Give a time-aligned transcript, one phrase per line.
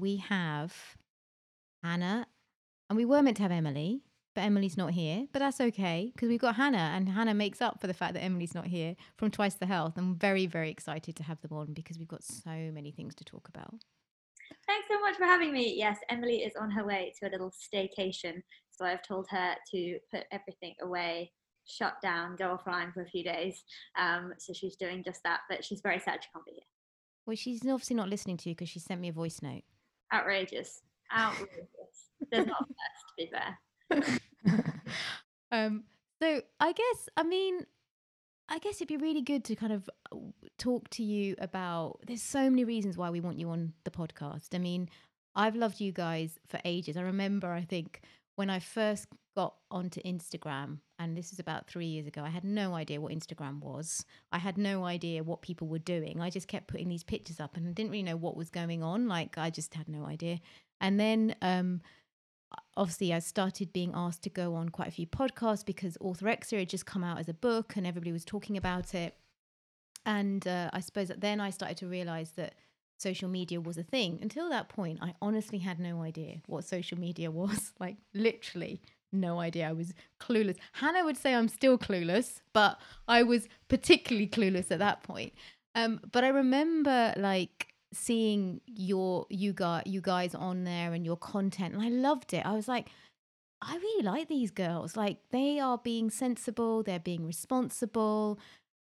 [0.00, 0.74] we have
[1.82, 2.26] Hannah,
[2.88, 4.02] and we were meant to have Emily,
[4.34, 5.26] but Emily's not here.
[5.32, 8.22] But that's okay because we've got Hannah, and Hannah makes up for the fact that
[8.22, 9.94] Emily's not here from Twice the Health.
[9.96, 13.24] I'm very, very excited to have them on because we've got so many things to
[13.24, 13.74] talk about.
[14.66, 15.74] Thanks so much for having me.
[15.76, 18.42] Yes, Emily is on her way to a little staycation.
[18.70, 21.32] So I've told her to put everything away,
[21.66, 23.62] shut down, go offline for a few days.
[23.98, 26.60] Um, so she's doing just that, but she's very sad she can't be here.
[27.26, 29.64] Well, she's obviously not listening to you because she sent me a voice note.
[30.12, 30.82] Outrageous.
[31.16, 31.68] Outrageous.
[32.30, 34.74] There's not best, to be fair.
[35.52, 35.84] um,
[36.20, 37.66] so I guess, I mean,
[38.48, 40.16] I guess it'd be really good to kind of uh,
[40.56, 42.00] talk to you about.
[42.06, 44.54] There's so many reasons why we want you on the podcast.
[44.54, 44.88] I mean,
[45.34, 46.96] I've loved you guys for ages.
[46.96, 48.00] I remember, I think,
[48.36, 49.06] when I first
[49.36, 53.12] got onto Instagram, and this is about three years ago, I had no idea what
[53.12, 54.04] Instagram was.
[54.32, 56.20] I had no idea what people were doing.
[56.20, 58.82] I just kept putting these pictures up and I didn't really know what was going
[58.82, 59.06] on.
[59.06, 60.40] Like, I just had no idea.
[60.80, 61.80] And then, um,
[62.76, 66.68] obviously I started being asked to go on quite a few podcasts because Orthorexia had
[66.68, 69.14] just come out as a book and everybody was talking about it.
[70.06, 72.54] And uh, I suppose that then I started to realize that
[72.98, 74.18] social media was a thing.
[74.22, 77.72] Until that point, I honestly had no idea what social media was.
[77.78, 78.80] like literally
[79.12, 79.68] no idea.
[79.68, 80.56] I was clueless.
[80.72, 85.32] Hannah would say I'm still clueless, but I was particularly clueless at that point.
[85.74, 91.16] Um, but I remember like seeing your you got you guys on there and your
[91.16, 92.44] content and I loved it.
[92.44, 92.88] I was like
[93.60, 94.96] I really like these girls.
[94.96, 98.38] Like they are being sensible, they're being responsible.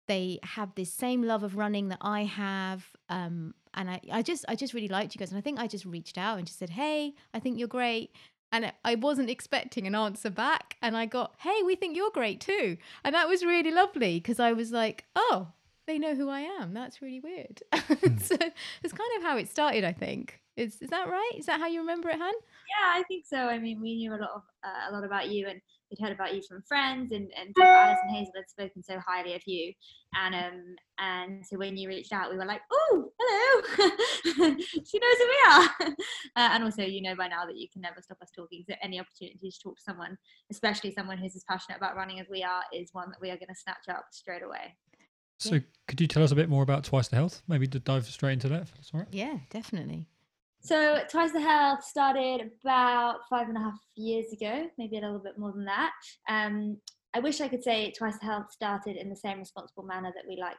[0.08, 2.84] They have this same love of running that I have.
[3.08, 5.30] Um, and I, I just I just really liked you guys.
[5.30, 8.11] And I think I just reached out and just said, Hey, I think you're great.
[8.53, 10.77] And I wasn't expecting an answer back.
[10.83, 12.77] And I got, Hey, we think you're great too.
[13.05, 15.48] And that was really lovely because I was like, Oh,
[15.86, 16.74] they know who I am.
[16.74, 17.63] That's really weird.
[18.01, 18.20] Mm.
[18.23, 18.36] so
[18.83, 20.41] it's kind of how it started, I think.
[20.57, 21.33] Is is that right?
[21.36, 22.33] Is that how you remember it, Han?
[22.33, 23.36] Yeah, I think so.
[23.36, 26.12] I mean, we knew a lot of uh, a lot about you, and we'd heard
[26.12, 29.73] about you from friends, and and Alice and Hazel had spoken so highly of you,
[30.14, 35.18] and um and so when you reached out, we were like, oh, hello, she knows
[35.18, 35.70] who we are,
[36.36, 38.64] uh, and also you know by now that you can never stop us talking.
[38.68, 40.17] So any opportunity to talk to someone,
[40.50, 43.36] especially someone who's as passionate about running as we are, is one that we are
[43.36, 44.77] going to snatch up straight away.
[45.39, 45.61] So, yeah.
[45.89, 47.42] could you tell us a bit more about Twice the Health?
[47.48, 48.67] Maybe to dive straight into that.
[48.74, 49.08] That's all right.
[49.11, 50.06] Yeah, definitely.
[50.63, 55.19] So, Twice the Health started about five and a half years ago, maybe a little
[55.19, 55.93] bit more than that.
[56.29, 56.77] Um,
[57.15, 60.25] I wish I could say Twice the Health started in the same responsible manner that
[60.29, 60.57] we like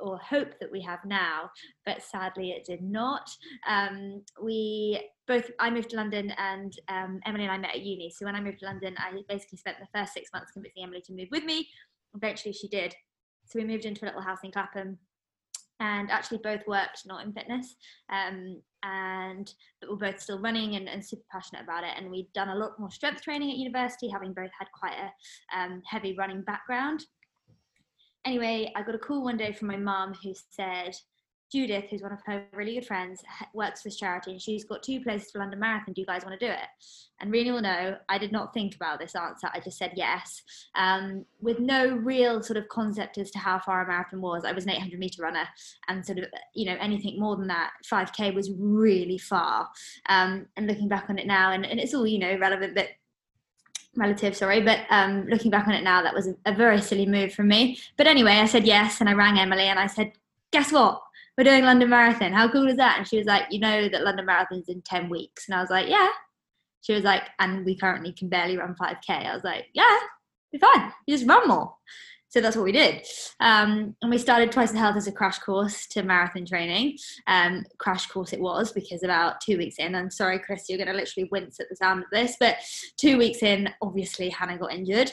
[0.00, 1.50] or hope that we have now,
[1.84, 3.30] but sadly it did not.
[3.68, 8.10] Um, we both, I moved to London and um, Emily and I met at uni.
[8.10, 11.02] So when I moved to London, I basically spent the first six months convincing Emily
[11.06, 11.68] to move with me.
[12.14, 12.94] Eventually she did.
[13.46, 14.98] So we moved into a little house in Clapham
[15.80, 17.76] and actually both worked not in fitness
[18.10, 21.90] um, and but we're both still running and, and, super passionate about it.
[21.96, 25.58] And we'd done a lot more strength training at university having both had quite a
[25.58, 27.04] um, heavy running background.
[28.24, 30.94] Anyway i got a call one day from my mum who said
[31.52, 33.22] Judith, who's one of her really good friends,
[33.54, 35.94] works for this charity and she's got two places for London Marathon.
[35.94, 36.68] Do you guys want to do it?
[37.20, 39.48] And Renee will know I did not think about this answer.
[39.52, 40.42] I just said yes,
[40.74, 44.44] um, with no real sort of concept as to how far a marathon was.
[44.44, 45.48] I was an 800 meter runner,
[45.88, 49.68] and sort of you know anything more than that, 5k was really far.
[50.08, 52.88] Um, and looking back on it now, and, and it's all you know relevant, but
[53.98, 57.32] relative sorry but um, looking back on it now that was a, very silly move
[57.32, 60.12] from me but anyway i said yes and i rang emily and i said
[60.50, 61.00] guess what
[61.36, 62.32] we're doing London Marathon.
[62.32, 62.98] How cool is that?
[62.98, 65.48] And she was like, you know that London Marathon's in 10 weeks.
[65.48, 66.08] And I was like, yeah.
[66.80, 69.26] She was like, and we currently can barely run 5K.
[69.26, 69.98] I was like, yeah,
[70.52, 70.92] be fine.
[71.06, 71.74] You just run more.
[72.28, 73.06] So that's what we did.
[73.40, 76.98] Um, and we started Twice the Health as a crash course to marathon training.
[77.26, 80.88] Um, crash course it was because about two weeks in, I'm sorry, Kriss, you're going
[80.88, 82.56] to literally wince at the sound of this, but
[82.96, 85.12] two weeks in, obviously Hannah got injured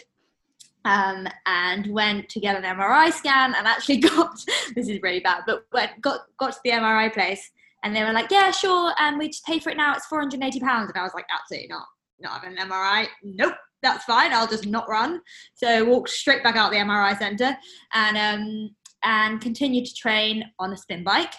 [0.85, 4.38] um, and went to get an MRI scan and actually got
[4.75, 7.51] this is really bad, but went got got to the MRI place
[7.83, 9.94] and they were like, yeah, sure, and we just pay for it now.
[9.94, 11.85] It's 480 pounds, and I was like, absolutely not,
[12.19, 13.07] not having an MRI.
[13.24, 14.33] Nope, that's fine.
[14.33, 15.21] I'll just not run.
[15.53, 17.56] So walked straight back out the MRI center
[17.94, 21.33] and um, and continued to train on a spin bike.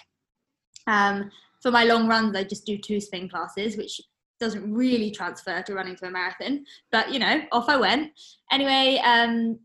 [0.87, 1.31] Um,
[1.63, 3.99] for my long runs, I just do two spin classes, which
[4.39, 6.65] doesn't really transfer to running to a marathon.
[6.91, 8.11] But you know, off I went.
[8.51, 9.59] Anyway, um,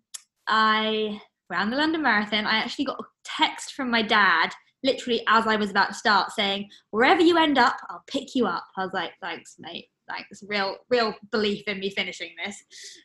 [0.47, 2.47] I ran the London Marathon.
[2.47, 4.51] I actually got a text from my dad
[4.83, 8.47] literally as I was about to start saying, wherever you end up, I'll pick you
[8.47, 8.65] up.
[8.77, 9.87] I was like, thanks, mate.
[10.09, 10.43] Thanks.
[10.47, 12.57] Real, real belief in me finishing this.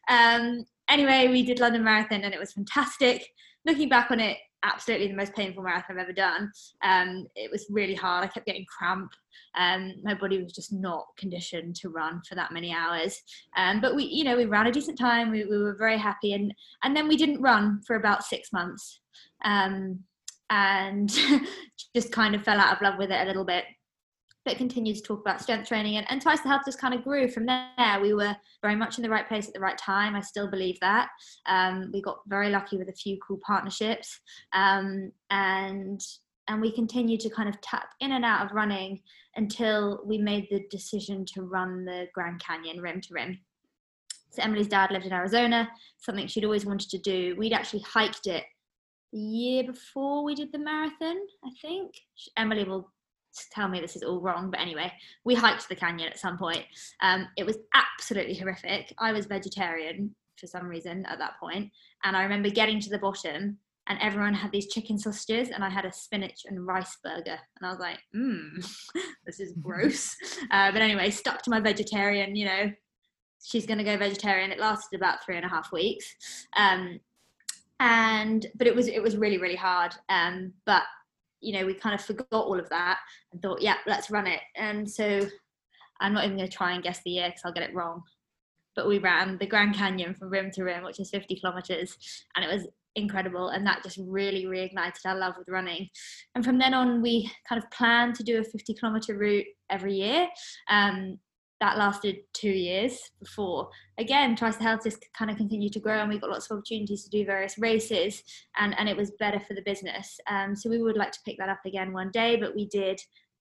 [0.09, 3.25] Um, anyway, we did London Marathon and it was fantastic.
[3.65, 6.51] Looking back on it, absolutely the most painful marathon I've ever done.
[6.83, 8.23] Um, it was really hard.
[8.23, 9.11] I kept getting cramp.
[9.57, 13.21] Um, my body was just not conditioned to run for that many hours.
[13.55, 15.31] Um, but we, you know, we ran a decent time.
[15.31, 16.53] We, we were very happy, and
[16.83, 18.99] and then we didn't run for about six months,
[19.43, 19.99] um,
[20.49, 21.09] and
[21.95, 23.65] just kind of fell out of love with it a little bit
[24.45, 25.97] but continued to talk about strength training.
[25.97, 27.99] And, and twice the health just kind of grew from there.
[28.01, 30.15] We were very much in the right place at the right time.
[30.15, 31.09] I still believe that.
[31.47, 34.19] Um, we got very lucky with a few cool partnerships.
[34.53, 36.01] Um, and
[36.47, 39.01] and we continued to kind of tap in and out of running
[39.35, 43.39] until we made the decision to run the grand canyon rim to rim.
[44.29, 47.35] So emily's dad lived in arizona something she'd always wanted to do.
[47.35, 48.43] We'd actually hiked it
[49.11, 51.95] the year before we did the marathon i think.
[52.37, 52.91] Emily will
[53.51, 54.91] tell me this is all wrong, but anyway,
[55.23, 56.65] we hiked the canyon at some point.
[57.01, 58.93] Um, it was absolutely horrific.
[58.97, 61.71] I was vegetarian for some reason at that point,
[62.03, 65.69] and I remember getting to the bottom and everyone had these chicken sausages and I
[65.69, 68.65] had a spinach and rice burger and I was like, mmm,
[69.25, 70.15] this is gross.
[70.51, 72.71] Uh, but anyway, stuck to my vegetarian, you know,
[73.43, 74.51] she's going to go vegetarian.
[74.51, 76.15] It lasted about three and a half weeks.
[76.55, 76.99] Um,
[77.79, 79.93] and, but it was, it was really, really hard.
[80.09, 80.83] Um, but
[81.41, 82.99] you know, we kind of forgot all of that
[83.31, 84.41] and thought, yeah, let's run it.
[84.55, 85.21] And so
[85.99, 88.03] I'm not even going to try and guess the year because I'll get it wrong.
[88.75, 91.97] But we ran the Grand Canyon from rim to rim, which is 50 kilometers,
[92.35, 93.49] and it was incredible.
[93.49, 95.89] And that just really reignited our love with running.
[96.33, 99.95] And from then on, we kind of planned to do a 50 kilometer route every
[99.95, 100.27] year.
[100.69, 101.19] Um,
[101.61, 103.69] that lasted two years before.
[103.97, 106.57] Again twice the health just kind of continued to grow and we got lots of
[106.57, 108.23] opportunities to do various races
[108.57, 110.19] and and it was better for the business.
[110.29, 112.99] Um, so we would like to pick that up again one day but we did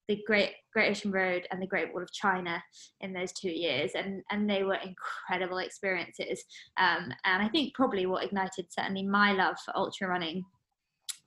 [0.08, 2.62] the great great ocean road and the great wall of china
[3.00, 6.44] in those two years and and they were incredible experiences.
[6.76, 10.44] Um, and i think probably what ignited certainly my love for ultra running.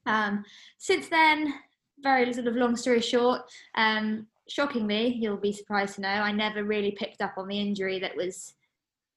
[0.05, 0.45] Um,
[0.77, 1.53] since then
[1.99, 3.41] very sort of long story short
[3.75, 7.99] um, shockingly, you'll be surprised to know, I never really picked up on the injury
[7.99, 8.53] that was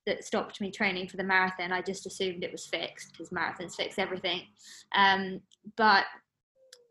[0.06, 1.72] that stopped me training for the marathon.
[1.72, 4.42] I just assumed it was fixed because marathons fix everything.
[4.94, 5.40] Um,
[5.76, 6.04] but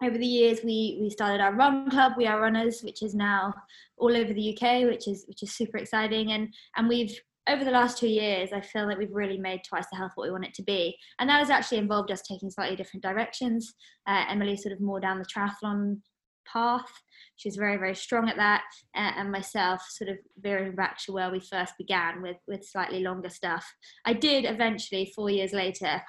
[0.03, 2.13] over the years, we we started our run club.
[2.17, 3.53] We are runners, which is now
[3.97, 6.31] all over the UK, which is which is super exciting.
[6.31, 7.19] And and we've
[7.49, 10.27] over the last two years, I feel that we've really made Twice the Health what
[10.27, 10.95] we want it to be.
[11.17, 13.73] And that has actually involved us taking slightly different directions.
[14.07, 15.99] Uh, Emily sort of more down the triathlon
[16.51, 16.89] path.
[17.35, 18.63] She's very, very strong at that.
[18.95, 23.01] Uh, and myself, sort of veering back to where we first began with, with slightly
[23.01, 23.65] longer stuff.
[24.05, 26.01] I did eventually, four years later,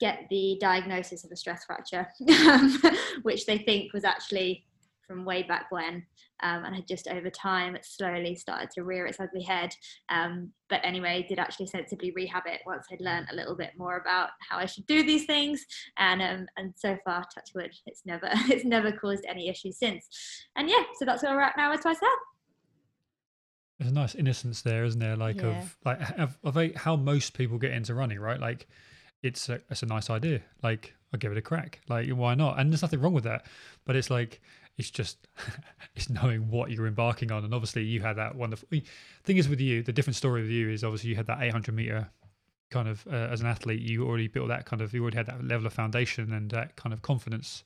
[0.00, 2.06] get the diagnosis of a stress fracture,
[3.22, 4.66] which they think was actually
[5.06, 6.04] from way back when
[6.42, 9.72] um, and had just over time it slowly started to rear its ugly head.
[10.08, 13.98] Um, but anyway did actually sensibly rehab it once i'd learned a little bit more
[13.98, 15.64] about how i should do these things.
[15.98, 20.08] And um, and so far touch wood it's never it's never caused any issues since.
[20.56, 22.18] And yeah so that's where we're at now with twice health
[23.78, 25.16] there's a nice innocence there isn't there?
[25.16, 25.58] Like Yeah.
[25.62, 28.40] of like of, of a- how most people get into running right?
[28.40, 28.68] Like
[29.22, 30.42] it's a, it's a nice idea.
[30.62, 31.80] Like i'll give it a crack.
[31.88, 32.58] Like why not?
[32.58, 33.46] And there's nothing wrong with that.
[33.84, 34.40] But it's like
[34.76, 35.28] it's just
[35.96, 37.44] it's knowing what you're embarking on.
[37.44, 38.68] And obviously you had that wonderful
[39.24, 41.74] thing is with you the different story with you is obviously you had that 800
[41.74, 42.08] meter
[42.70, 45.26] kind of uh, as an athlete you already built that kind of you already had
[45.26, 47.62] that level of foundation and that kind of confidence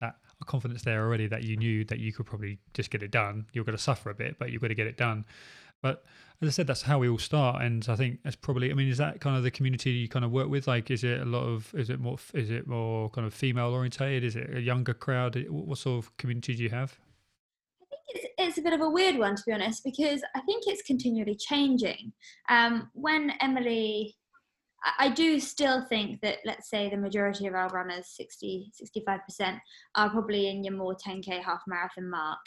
[0.00, 3.44] that confidence there already that you knew that you could probably just get it done.
[3.52, 5.24] You're going to suffer a bit but you're going to get it done
[5.82, 6.04] but
[6.40, 8.70] as I said, that's how we all start, and I think that's probably.
[8.70, 10.68] I mean, is that kind of the community you kind of work with?
[10.68, 11.74] Like, is it a lot of?
[11.74, 12.18] Is it more?
[12.32, 14.22] Is it more kind of female orientated?
[14.22, 15.44] Is it a younger crowd?
[15.48, 16.96] What sort of community do you have?
[17.82, 20.40] I think it's, it's a bit of a weird one to be honest because I
[20.42, 22.12] think it's continually changing.
[22.48, 24.16] Um, when Emily,
[24.84, 29.58] I, I do still think that let's say the majority of our runners, 60, 65%,
[29.96, 32.38] are probably in your more 10k half marathon mark.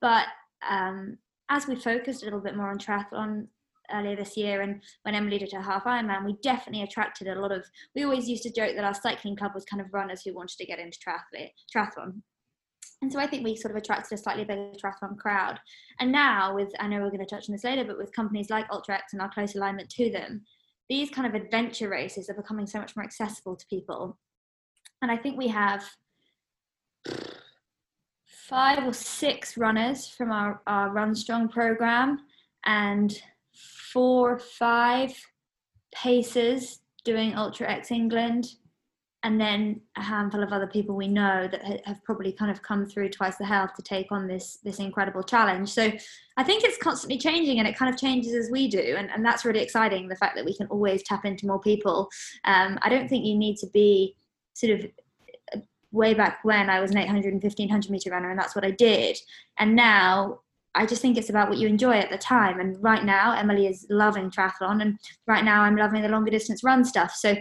[0.00, 0.26] But
[0.68, 1.18] um,
[1.52, 3.46] as we focused a little bit more on triathlon
[3.92, 7.52] earlier this year and when Emily did her half Ironman, we definitely attracted a lot
[7.52, 7.62] of,
[7.94, 10.56] we always used to joke that our cycling club was kind of runners who wanted
[10.56, 12.22] to get into triathlon.
[13.02, 15.58] And so I think we sort of attracted a slightly bigger triathlon crowd.
[16.00, 18.48] And now with, I know we're going to touch on this later, but with companies
[18.48, 20.42] like UltraX and our close alignment to them,
[20.88, 24.18] these kind of adventure races are becoming so much more accessible to people.
[25.02, 25.84] And I think we have
[28.52, 32.18] five or six runners from our, our Run Strong program
[32.66, 33.18] and
[33.94, 35.10] four or five
[35.94, 38.56] pacers doing Ultra X England,
[39.22, 42.60] and then a handful of other people we know that ha- have probably kind of
[42.60, 45.70] come through twice the health to take on this this incredible challenge.
[45.70, 45.90] So
[46.36, 49.24] I think it's constantly changing, and it kind of changes as we do, and, and
[49.24, 50.08] that's really exciting.
[50.08, 52.10] The fact that we can always tap into more people.
[52.44, 54.14] Um, I don't think you need to be
[54.52, 54.84] sort of
[55.92, 58.70] way back when I was an 800 and 1500 meter runner, and that's what I
[58.70, 59.16] did.
[59.58, 60.40] And now
[60.74, 62.58] I just think it's about what you enjoy at the time.
[62.58, 66.64] And right now, Emily is loving triathlon, and right now I'm loving the longer distance
[66.64, 67.14] run stuff.
[67.14, 67.36] So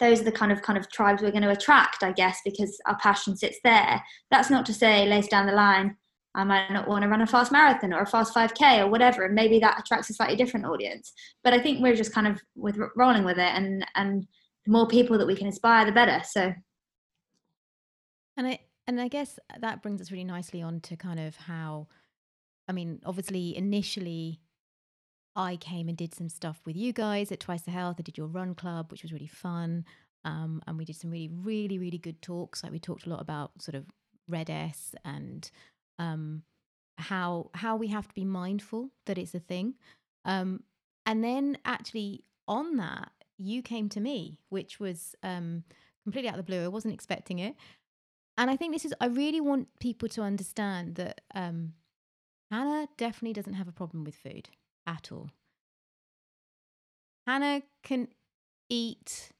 [0.00, 2.80] those are the kind of kind of tribes we're going to attract, I guess, because
[2.86, 4.02] our passion sits there.
[4.30, 5.96] That's not to say later down the line
[6.34, 9.24] I might not want to run a fast marathon or a fast 5k or whatever,
[9.24, 11.12] and maybe that attracts a slightly different audience.
[11.44, 14.26] But I think we're just kind of with rolling with it, and and
[14.66, 16.22] the more people that we can inspire, the better.
[16.28, 16.52] So,
[18.36, 21.88] and I and I guess that brings us really nicely on to kind of how,
[22.68, 24.40] I mean, obviously initially
[25.36, 27.96] I came and did some stuff with you guys at Twice the Health.
[27.98, 29.84] I did your run club, which was really fun.
[30.24, 32.62] Um, and we did some really, really, really good talks.
[32.62, 33.86] Like we talked a lot about sort of
[34.28, 35.50] Red S and
[35.98, 36.42] um,
[36.98, 39.74] how how we have to be mindful that it's a thing.
[40.24, 40.62] Um,
[41.06, 45.64] and then actually on that, you came to me, which was um,
[46.04, 46.64] completely out of the blue.
[46.64, 47.54] I wasn't expecting it.
[48.36, 51.74] And I think this is, I really want people to understand that um,
[52.50, 54.48] Hannah definitely doesn't have a problem with food
[54.86, 55.30] at all.
[57.26, 58.08] Hannah can
[58.68, 59.30] eat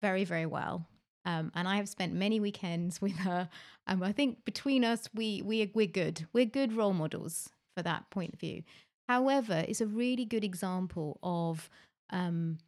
[0.00, 0.86] very, very well.
[1.24, 3.48] Um, and I have spent many weekends with her.
[3.86, 6.26] Um, I think between us, we we we're good.
[6.32, 8.62] We're good role models for that point of view.
[9.08, 11.68] However, it's a really good example of
[12.10, 12.58] um,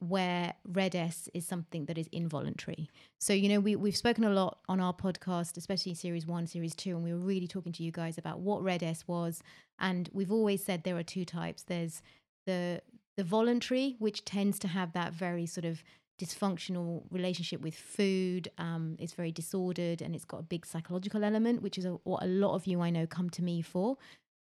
[0.00, 2.90] where red S is something that is involuntary.
[3.18, 6.74] So, you know, we, we've spoken a lot on our podcast, especially series one, series
[6.74, 9.42] two, and we were really talking to you guys about what red S was.
[9.78, 11.62] And we've always said there are two types.
[11.62, 12.02] There's
[12.46, 12.82] the
[13.16, 15.82] the voluntary, which tends to have that very sort of
[16.20, 18.48] dysfunctional relationship with food.
[18.58, 22.22] Um, it's very disordered and it's got a big psychological element, which is a, what
[22.22, 23.96] a lot of you I know come to me for.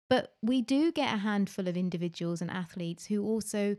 [0.08, 3.76] But we do get a handful of individuals and athletes who also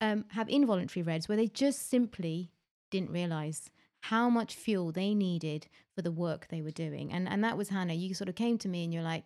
[0.00, 2.50] um, have involuntary RED-S where they just simply
[2.90, 3.70] didn't realize
[4.02, 7.12] how much fuel they needed for the work they were doing.
[7.12, 7.94] And and that was Hannah.
[7.94, 9.24] You sort of came to me and you're like,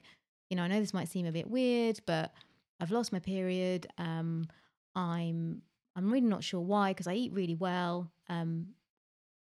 [0.49, 2.33] you know, I know this might seem a bit weird, but
[2.81, 3.87] I've lost my period.
[3.99, 4.49] Um,
[4.95, 5.62] I'm
[5.95, 8.11] I'm really not sure why because I eat really well.
[8.29, 8.69] Um,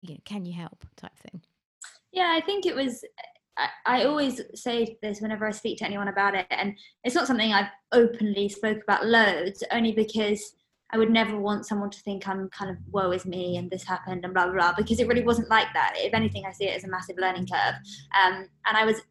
[0.02, 0.86] you know, can you help?
[0.96, 1.42] Type thing.
[2.12, 3.04] Yeah, I think it was.
[3.58, 7.28] I, I always say this whenever I speak to anyone about it, and it's not
[7.28, 10.54] something I've openly spoke about loads, only because
[10.92, 13.84] I would never want someone to think I'm kind of woe is me and this
[13.84, 15.94] happened and blah blah blah because it really wasn't like that.
[15.98, 17.76] If anything, I see it as a massive learning curve.
[18.22, 19.02] Um, and I was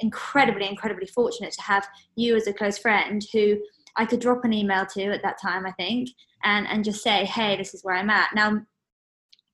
[0.00, 1.86] incredibly, incredibly fortunate to have
[2.16, 3.58] you as a close friend who
[3.96, 6.08] I could drop an email to at that time, I think,
[6.42, 8.60] and and just say, hey, this is where I'm at now.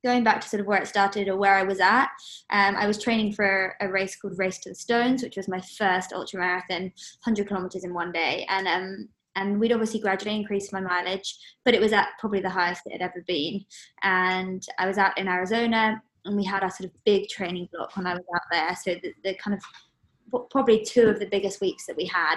[0.04, 2.10] Going back to sort of where it started or where I was at,
[2.50, 5.60] um, I was training for a race called Race to the Stones, which was my
[5.60, 6.92] first ultra marathon,
[7.24, 8.46] 100 kilometers in one day.
[8.48, 12.50] And um, and we'd obviously gradually increased my mileage, but it was at probably the
[12.50, 13.64] highest it had ever been.
[14.02, 17.96] And I was out in Arizona, and we had our sort of big training block
[17.96, 18.74] when I was out there.
[18.74, 22.36] So the, the kind of probably two of the biggest weeks that we had,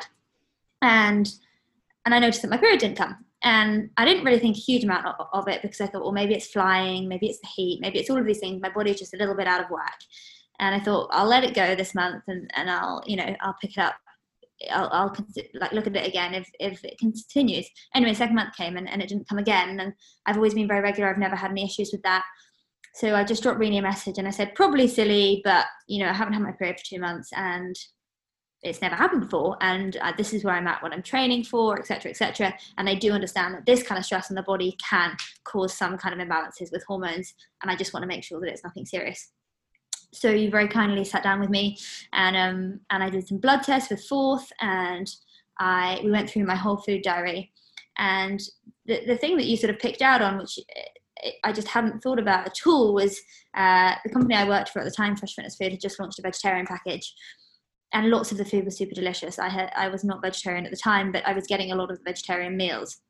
[0.82, 1.32] and
[2.06, 3.26] and I noticed that my period didn't come.
[3.42, 6.12] And I didn't really think a huge amount of, of it because I thought, well,
[6.12, 8.62] maybe it's flying, maybe it's the heat, maybe it's all of these things.
[8.62, 10.00] My body's just a little bit out of whack.
[10.60, 13.56] And I thought, I'll let it go this month and, and I'll, you know, I'll
[13.62, 13.96] pick it up
[14.72, 15.18] I'll, I'll
[15.60, 17.68] like look at it again if, if it continues.
[17.96, 19.80] Anyway, second month came and, and it didn't come again.
[19.80, 19.94] And
[20.26, 21.10] I've always been very regular.
[21.10, 22.24] I've never had any issues with that.
[22.96, 26.10] So I just dropped Renee a message and I said, probably silly, but you know,
[26.10, 27.76] I haven't had my period for two months and
[28.62, 29.58] it's never happened before.
[29.62, 32.54] And uh, this is where I'm at, what I'm training for, etc., etc.
[32.78, 35.98] And I do understand that this kind of stress on the body can cause some
[35.98, 37.34] kind of imbalances with hormones.
[37.62, 39.30] And I just want to make sure that it's nothing serious
[40.12, 41.78] so you very kindly sat down with me
[42.14, 45.10] and um, and I did some blood tests with Forth and
[45.60, 47.52] I we went through my whole food diary.
[47.98, 48.40] And
[48.86, 52.02] the, the thing that you sort of picked out on which eh, I just hadn't
[52.02, 53.20] thought about at all was
[53.56, 56.20] uh, the company I worked for at the time Fresh Fitness Food had just launched
[56.20, 57.14] a vegetarian package.
[57.92, 59.40] And lots of the food was super delicious.
[59.40, 61.92] I had I was not vegetarian at the time but I was getting a lot
[61.92, 63.02] of vegetarian meals.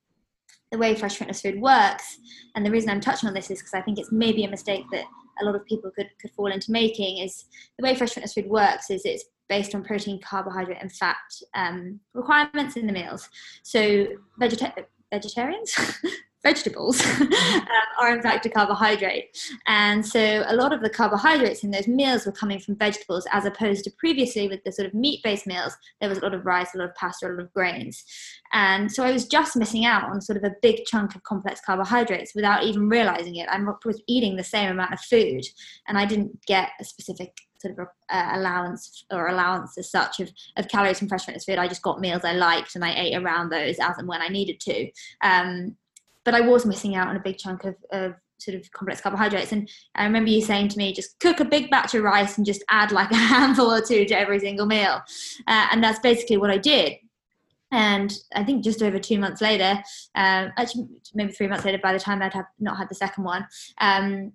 [0.72, 2.18] The way Fresh Fitness Food works
[2.56, 4.86] and the reason I'm touching on this is because I think it's maybe a mistake
[4.92, 5.06] that
[5.42, 7.46] a lot of people could, could fall into making is
[7.78, 11.18] the way fresh fitness food works is it's based on protein, carbohydrate, and fat
[11.56, 13.28] um, requirements in the meals.
[13.64, 14.08] So
[14.40, 15.76] vegeta- vegetarians,
[16.42, 17.30] vegetables um,
[18.00, 19.38] are in fact a carbohydrate.
[19.68, 23.46] And so a lot of the carbohydrates in those meals were coming from vegetables as
[23.46, 26.46] opposed to previously with the sort of meat based meals, there was a lot of
[26.46, 28.04] rice, a lot of pasta, a lot of grains.
[28.54, 31.62] And so I was just missing out on sort of a big chunk of complex
[31.66, 33.50] carbohydrates without even realizing it.
[33.50, 35.44] I was eating the same amount of food
[35.88, 40.32] and I didn't get a specific sort of uh, allowance or allowance as such of,
[40.56, 41.58] of calories from fresh fitness food.
[41.58, 44.30] I just got meals I liked and I ate around those as and when I
[44.30, 44.90] needed to.
[45.22, 45.76] Um,
[46.30, 49.52] but I was missing out on a big chunk of, of sort of complex carbohydrates.
[49.52, 52.46] And I remember you saying to me, just cook a big batch of rice and
[52.46, 55.02] just add like a handful or two to every single meal.
[55.48, 56.94] Uh, and that's basically what I did.
[57.72, 59.82] And I think just over two months later,
[60.14, 63.24] um, actually maybe three months later, by the time I'd have not had the second
[63.24, 63.48] one,
[63.82, 64.34] um,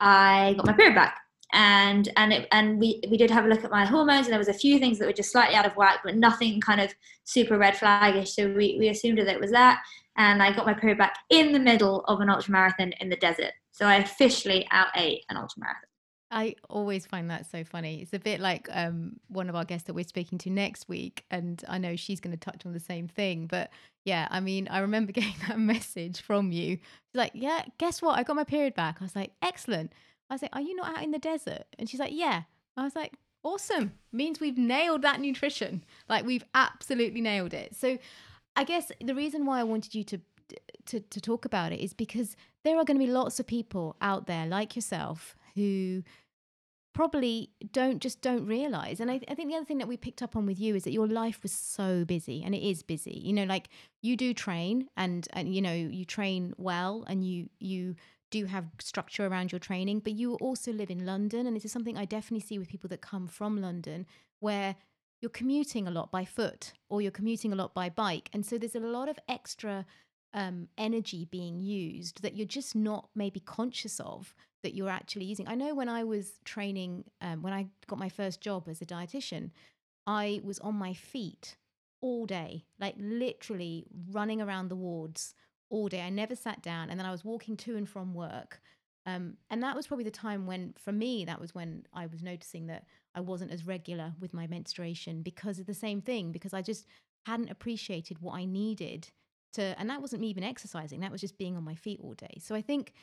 [0.00, 1.20] I got my period back
[1.52, 4.38] and and it, and we we did have a look at my hormones and there
[4.38, 6.92] was a few things that were just slightly out of whack but nothing kind of
[7.22, 9.80] super red flaggish so we, we assumed that it was that
[10.16, 13.16] and I got my period back in the middle of an ultra marathon in the
[13.16, 15.88] desert so I officially out ate an ultra marathon
[16.30, 18.02] I always find that so funny.
[18.02, 21.24] It's a bit like um, one of our guests that we're speaking to next week,
[21.30, 23.46] and I know she's going to touch on the same thing.
[23.46, 23.70] But
[24.04, 26.78] yeah, I mean, I remember getting that message from you.
[26.78, 28.18] She's like, "Yeah, guess what?
[28.18, 29.92] I got my period back." I was like, "Excellent."
[30.30, 31.64] I was like, Are you not out in the desert?
[31.78, 32.42] And she's like, Yeah.
[32.76, 33.92] I was like, Awesome.
[34.12, 35.84] Means we've nailed that nutrition.
[36.08, 37.74] Like we've absolutely nailed it.
[37.76, 37.98] So
[38.56, 40.20] I guess the reason why I wanted you to
[40.86, 43.96] to, to talk about it is because there are going to be lots of people
[44.02, 46.02] out there like yourself who
[46.92, 50.20] probably don't just don't realize and I, I, think the other thing that we picked
[50.20, 53.18] up on with you is that your life was so busy and it is busy
[53.24, 53.68] you know like
[54.02, 57.96] you do train and and you know you train well and you you
[58.34, 61.46] do have structure around your training, but you also live in London.
[61.46, 64.06] And this is something I definitely see with people that come from London,
[64.40, 64.74] where
[65.24, 68.28] you're commuting a lot by foot or you're commuting a lot by bike.
[68.34, 69.86] And so there's a lot of extra
[70.34, 75.48] um, energy being used that you're just not maybe conscious of that you're actually using.
[75.48, 78.84] I know when I was training, um, when I got my first job as a
[78.84, 79.50] dietitian,
[80.06, 81.56] I was on my feet
[82.02, 85.34] all day, like literally running around the wards
[85.70, 86.02] all day.
[86.02, 86.90] I never sat down.
[86.90, 88.60] And then I was walking to and from work.
[89.06, 92.22] Um, and that was probably the time when, for me, that was when I was
[92.22, 92.84] noticing that
[93.14, 96.86] I wasn't as regular with my menstruation because of the same thing, because I just
[97.26, 99.08] hadn't appreciated what I needed
[99.54, 99.78] to.
[99.78, 102.38] And that wasn't me even exercising, that was just being on my feet all day.
[102.40, 102.94] So I think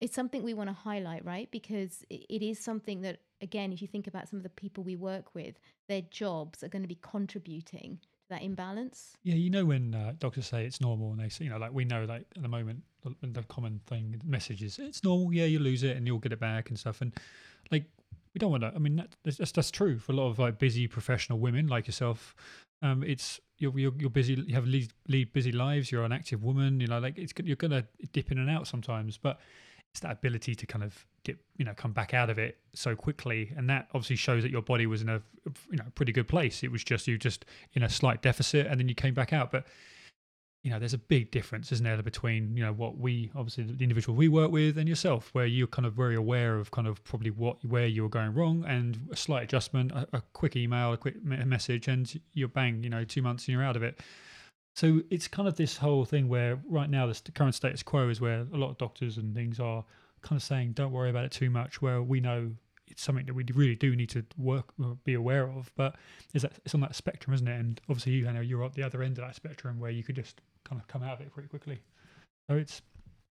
[0.00, 1.50] it's something we want to highlight, right?
[1.50, 4.96] Because it is something that, again, if you think about some of the people we
[4.96, 9.16] work with, their jobs are going to be contributing to that imbalance.
[9.22, 11.72] Yeah, you know when uh, doctors say it's normal, and they say, you know, like
[11.72, 15.32] we know, like at the moment, the, the common thing message is it's normal.
[15.32, 17.00] Yeah, you lose it and you'll get it back and stuff.
[17.00, 17.12] And
[17.70, 17.84] like
[18.34, 18.72] we don't want to.
[18.74, 21.86] I mean, that, that's that's true for a lot of like busy professional women like
[21.86, 22.34] yourself.
[22.82, 24.34] Um, it's you're, you're you're busy.
[24.34, 25.92] You have lead, lead busy lives.
[25.92, 26.80] You're an active woman.
[26.80, 29.38] You know, like it's you're gonna dip in and out sometimes, but
[29.92, 32.96] it's that ability to kind of dip, you know, come back out of it so
[32.96, 35.22] quickly, and that obviously shows that your body was in a,
[35.70, 36.64] you know, pretty good place.
[36.64, 39.52] It was just you just in a slight deficit, and then you came back out.
[39.52, 39.66] But
[40.64, 43.82] you know, there's a big difference, isn't there, between you know what we obviously the
[43.82, 47.04] individual we work with and yourself, where you're kind of very aware of kind of
[47.04, 50.96] probably what where you're going wrong, and a slight adjustment, a, a quick email, a
[50.96, 54.00] quick message, and you're bang, you know, two months and you're out of it.
[54.74, 58.22] So it's kind of this whole thing where right now the current status quo is
[58.22, 59.84] where a lot of doctors and things are
[60.22, 61.82] kind of saying don't worry about it too much.
[61.82, 62.52] Where we know
[62.86, 65.96] it's something that we really do need to work or be aware of, but
[66.32, 67.60] is that it's on that spectrum, isn't it?
[67.60, 70.16] And obviously, you know, you're at the other end of that spectrum where you could
[70.16, 71.80] just kind of come out of it pretty quickly.
[72.48, 72.82] So it's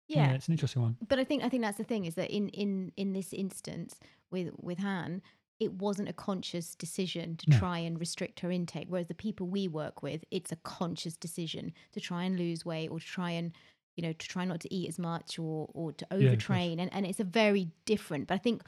[0.08, 0.28] yeah.
[0.28, 0.96] yeah, it's an interesting one.
[1.06, 3.98] But I think I think that's the thing is that in in in this instance
[4.30, 5.22] with with Han,
[5.60, 7.58] it wasn't a conscious decision to no.
[7.58, 8.86] try and restrict her intake.
[8.88, 12.90] Whereas the people we work with, it's a conscious decision to try and lose weight
[12.90, 13.52] or to try and,
[13.96, 16.76] you know, to try not to eat as much or or to overtrain.
[16.76, 18.28] Yeah, and, and it's a very different.
[18.28, 18.62] But I think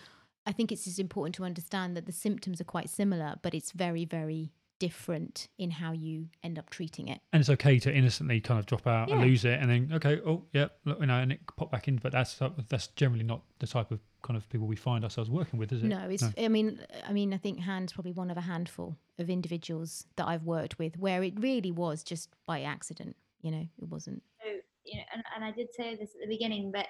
[0.47, 3.73] I think it's just important to understand that the symptoms are quite similar, but it's
[3.73, 7.21] very, very different in how you end up treating it.
[7.33, 9.15] And it's okay to innocently kind of drop out yeah.
[9.15, 11.87] and lose it, and then okay, oh yeah, look, you know, and it pop back
[11.87, 11.97] in.
[11.97, 15.61] But that's that's generally not the type of kind of people we find ourselves working
[15.61, 15.87] with, is it?
[15.87, 16.23] No, it's.
[16.23, 16.33] No.
[16.37, 20.27] I mean, I mean, I think Han's probably one of a handful of individuals that
[20.27, 23.15] I've worked with where it really was just by accident.
[23.43, 24.23] You know, it wasn't.
[24.43, 24.51] So
[24.85, 26.87] you know, and, and I did say this at the beginning, but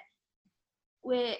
[1.03, 1.35] we're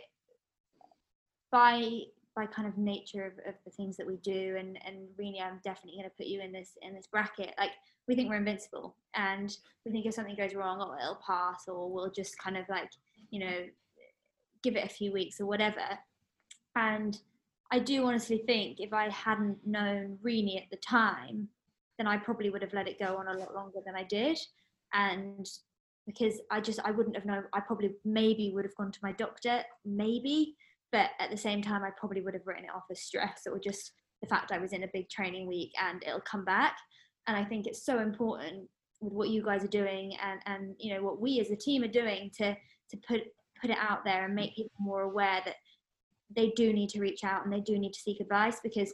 [1.51, 2.01] by
[2.35, 4.55] by kind of nature of, of the things that we do.
[4.57, 7.53] And and really i'm definitely going to put you in this in this bracket.
[7.57, 7.71] Like
[8.07, 11.91] we think we're invincible and we think if something goes wrong oh it'll pass or
[11.91, 12.89] we'll just kind of like
[13.29, 13.65] you know
[14.63, 15.85] give it a few weeks or whatever.
[16.75, 17.19] And
[17.71, 21.47] i do honestly think if i hadn't known Renee at the time
[21.97, 24.37] then i probably would have let it go on a lot longer than i did.
[24.93, 25.47] And
[26.05, 29.11] because i just i wouldn't have known i probably maybe would have gone to my
[29.13, 30.55] doctor maybe
[30.91, 33.59] but at the same time, I probably would have written it off as stress or
[33.59, 36.75] just the fact I was in a big training week and it'll come back.
[37.27, 38.67] And I think it's so important
[38.99, 41.83] with what you guys are doing and, and you know what we as a team
[41.83, 42.55] are doing to
[42.89, 43.23] to put
[43.59, 45.55] put it out there and make people more aware that
[46.35, 48.93] they do need to reach out and they do need to seek advice because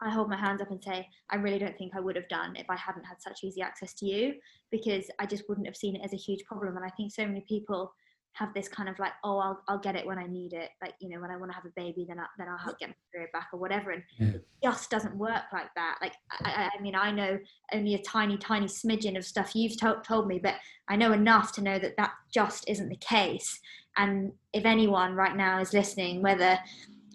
[0.00, 2.54] I hold my hands up and say, I really don't think I would have done
[2.54, 4.34] if I hadn't had such easy access to you
[4.70, 6.76] because I just wouldn't have seen it as a huge problem.
[6.76, 7.92] And I think so many people
[8.34, 10.94] have this kind of like oh I'll, I'll get it when I need it like
[11.00, 12.94] you know when I want to have a baby then I, then I'll get my
[13.12, 14.28] period back or whatever and Yeah.
[14.28, 15.98] it just doesn't work like that.
[16.00, 17.38] Like I, I- I mean I know
[17.72, 20.54] only a tiny tiny smidgen of stuff you've to- told me but
[20.88, 23.58] I know enough to know that that just isn't the case.
[23.96, 26.58] And if anyone right now is listening whether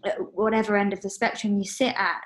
[0.04, 2.22] uh, whatever end of the spectrum you sit at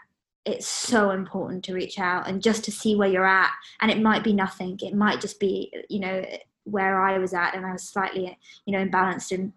[0.46, 3.52] it's so important to reach out and just to see where you're at.
[3.82, 4.80] And it might be nothing.
[4.82, 6.26] It might just be you know
[6.70, 9.54] where i was at and i was slightly you know imbalanced and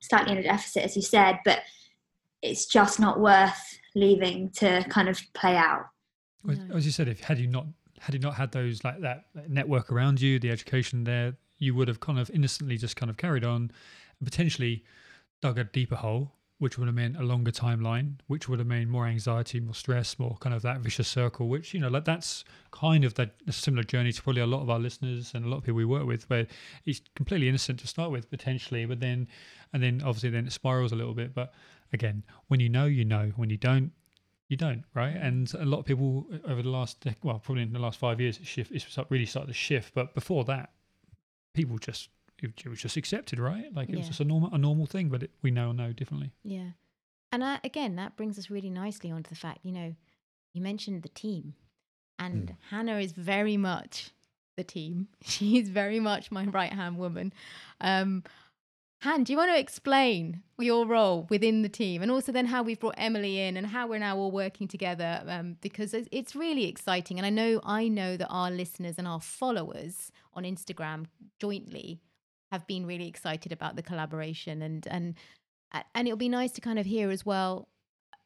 [0.00, 1.60] slightly in a deficit as you said but
[2.42, 5.86] it's just not worth leaving to kind of play out.
[6.48, 7.66] As- As you said, if had you not
[7.98, 11.88] had you not had those like that network around you, the education there, you would
[11.88, 13.72] have kind of innocently just kind of carried on,
[14.20, 14.84] and potentially
[15.40, 18.88] dug a deeper hole, which would have meant a longer timeline, which would have meant
[18.88, 21.48] more anxiety, more stress, more kind of that vicious circle.
[21.48, 24.70] Which you know, like that's kind of that similar journey to probably a lot of
[24.70, 26.46] our listeners and a lot of people we work with, where
[26.84, 29.28] it's completely innocent to start with potentially, but then
[29.72, 31.34] and then obviously then it spirals a little bit.
[31.34, 31.52] But
[31.92, 33.32] again, when you know, you know.
[33.36, 33.92] When you don't,
[34.48, 35.14] you don't, right?
[35.14, 38.20] And a lot of people uh, over the last, well, probably in the last five
[38.20, 39.94] years, it shift, it's really started to shift.
[39.94, 40.70] But before that,
[41.54, 42.08] people just,
[42.42, 43.74] it, it was just accepted, right?
[43.74, 45.08] Like it was just a normal, a normal thing.
[45.08, 46.32] But it, we now know differently.
[46.44, 46.70] Yeah.
[47.32, 49.94] And uh, again, that brings us really nicely onto the fact, you know,
[50.54, 51.54] you mentioned the team,
[52.18, 52.56] and Mm.
[52.70, 54.10] Hannah is very much
[54.56, 55.08] the team.
[55.22, 57.32] She's very much my right hand woman.
[57.80, 58.24] Um,
[59.02, 62.64] Han, do you want to explain your role within the team and also then how
[62.64, 65.22] we've brought Emily in and how we're now all working together?
[65.28, 67.16] Um, because it's, it's really exciting.
[67.16, 71.06] And I know, I know that our listeners and our followers on Instagram
[71.38, 72.00] jointly
[72.52, 75.14] have been really excited about the collaboration and, and,
[75.94, 77.68] and it'll be nice to kind of hear as well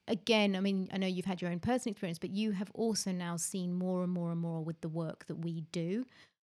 [0.09, 3.13] again i mean i know you've had your own personal experience but you have also
[3.13, 6.05] now seen more and more and more with the work that we do.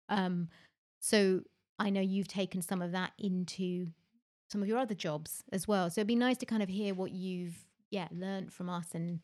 [0.08, 0.48] Um
[1.00, 1.40] so
[1.78, 3.88] i know you've taken some of that into
[4.50, 5.90] some of your other jobs as well.
[5.90, 9.20] So it'd be nice to kind of hear what you've yeah learned from us and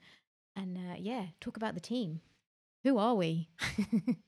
[0.57, 2.21] and uh, yeah talk about the team.
[2.85, 3.49] Who are we?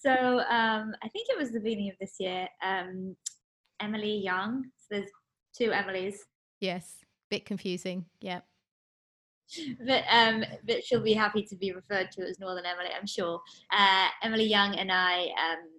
[0.00, 2.48] So um, I think it was the beginning of this year.
[2.64, 3.14] Um,
[3.80, 4.64] Emily Young.
[4.76, 5.10] So there's
[5.56, 6.16] two Emilys,
[6.60, 6.96] yes
[7.30, 8.40] bit confusing yeah
[9.86, 13.40] but um, but she'll be happy to be referred to as Northern Emily, I'm sure.
[13.72, 15.70] Uh, Emily Young and I um,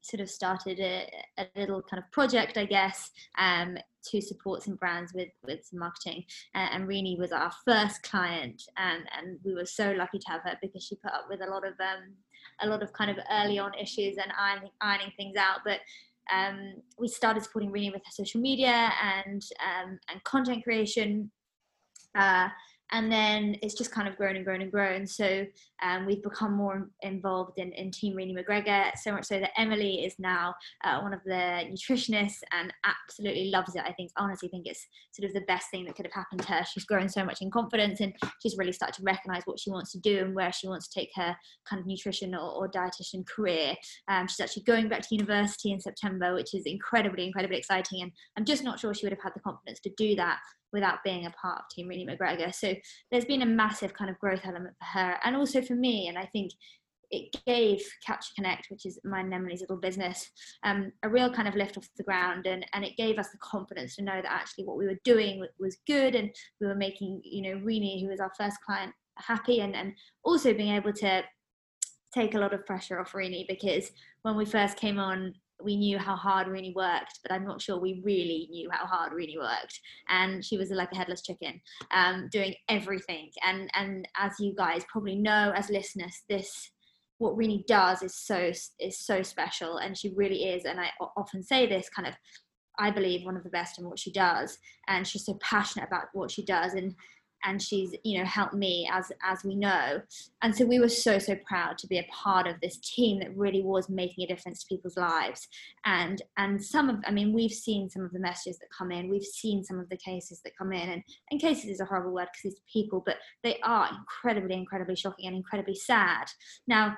[0.00, 4.74] sort of started a, a little kind of project, I guess, um, to support some
[4.74, 6.24] brands with with some marketing.
[6.54, 10.42] Uh, and Renee was our first client, and and we were so lucky to have
[10.42, 12.12] her because she put up with a lot of um,
[12.62, 15.78] a lot of kind of early on issues and ironing, ironing things out, but.
[16.34, 21.30] Um, we started supporting Renee with her social media and um, and content creation,
[22.16, 22.48] uh,
[22.92, 25.06] and then it's just kind of grown and grown and grown.
[25.06, 25.46] So
[25.82, 30.04] um, we've become more involved in, in Team Renee McGregor, so much so that Emily
[30.04, 33.82] is now uh, one of the nutritionists and absolutely loves it.
[33.84, 36.52] I think, honestly, think it's sort of the best thing that could have happened to
[36.52, 36.64] her.
[36.64, 39.92] She's grown so much in confidence and she's really started to recognize what she wants
[39.92, 41.36] to do and where she wants to take her
[41.68, 43.74] kind of nutrition or, or dietitian career.
[44.08, 48.02] Um, she's actually going back to university in September, which is incredibly, incredibly exciting.
[48.02, 50.38] And I'm just not sure she would have had the confidence to do that
[50.72, 52.54] without being a part of Team Renee McGregor.
[52.54, 52.74] So
[53.10, 56.08] there's been a massive kind of growth element for her and also for me.
[56.08, 56.52] And I think
[57.10, 60.30] it gave Capture Connect, which is my and Emily's little business,
[60.64, 62.46] um, a real kind of lift off the ground.
[62.46, 65.44] And, and it gave us the confidence to know that actually what we were doing
[65.58, 69.60] was good and we were making, you know, Renee, who was our first client, happy
[69.60, 71.24] and, and also being able to
[72.14, 73.90] take a lot of pressure off Renee because
[74.22, 77.78] when we first came on, we knew how hard Renee worked, but I'm not sure
[77.78, 79.80] we really knew how hard Renee worked.
[80.08, 83.30] And she was like a headless chicken, um, doing everything.
[83.44, 86.70] And and as you guys probably know as listeners, this
[87.18, 90.64] what Renee does is so is so special, and she really is.
[90.64, 92.14] And I often say this kind of.
[92.80, 96.04] I believe one of the best in what she does, and she's so passionate about
[96.12, 96.94] what she does, and
[97.44, 100.00] and she's you know helped me as as we know.
[100.42, 103.36] And so we were so so proud to be a part of this team that
[103.36, 105.48] really was making a difference to people's lives.
[105.84, 109.10] And and some of i mean we've seen some of the messages that come in.
[109.10, 110.88] We've seen some of the cases that come in.
[110.88, 114.96] And and cases is a horrible word because it's people but they are incredibly incredibly
[114.96, 116.26] shocking and incredibly sad.
[116.66, 116.96] Now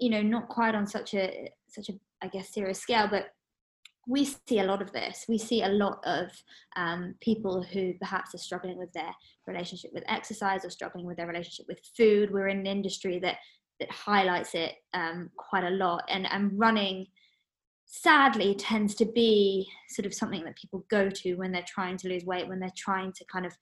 [0.00, 1.92] you know not quite on such a such a
[2.22, 3.30] i guess serious scale but
[4.08, 5.26] we see a lot of this.
[5.28, 6.30] We see a lot of
[6.76, 9.14] um, people who perhaps are struggling with their
[9.46, 12.32] relationship with exercise or struggling with their relationship with food.
[12.32, 13.36] We're in an industry that
[13.78, 17.06] that highlights it um, quite a lot, and and running
[17.84, 22.08] sadly tends to be sort of something that people go to when they're trying to
[22.08, 23.56] lose weight, when they're trying to kind of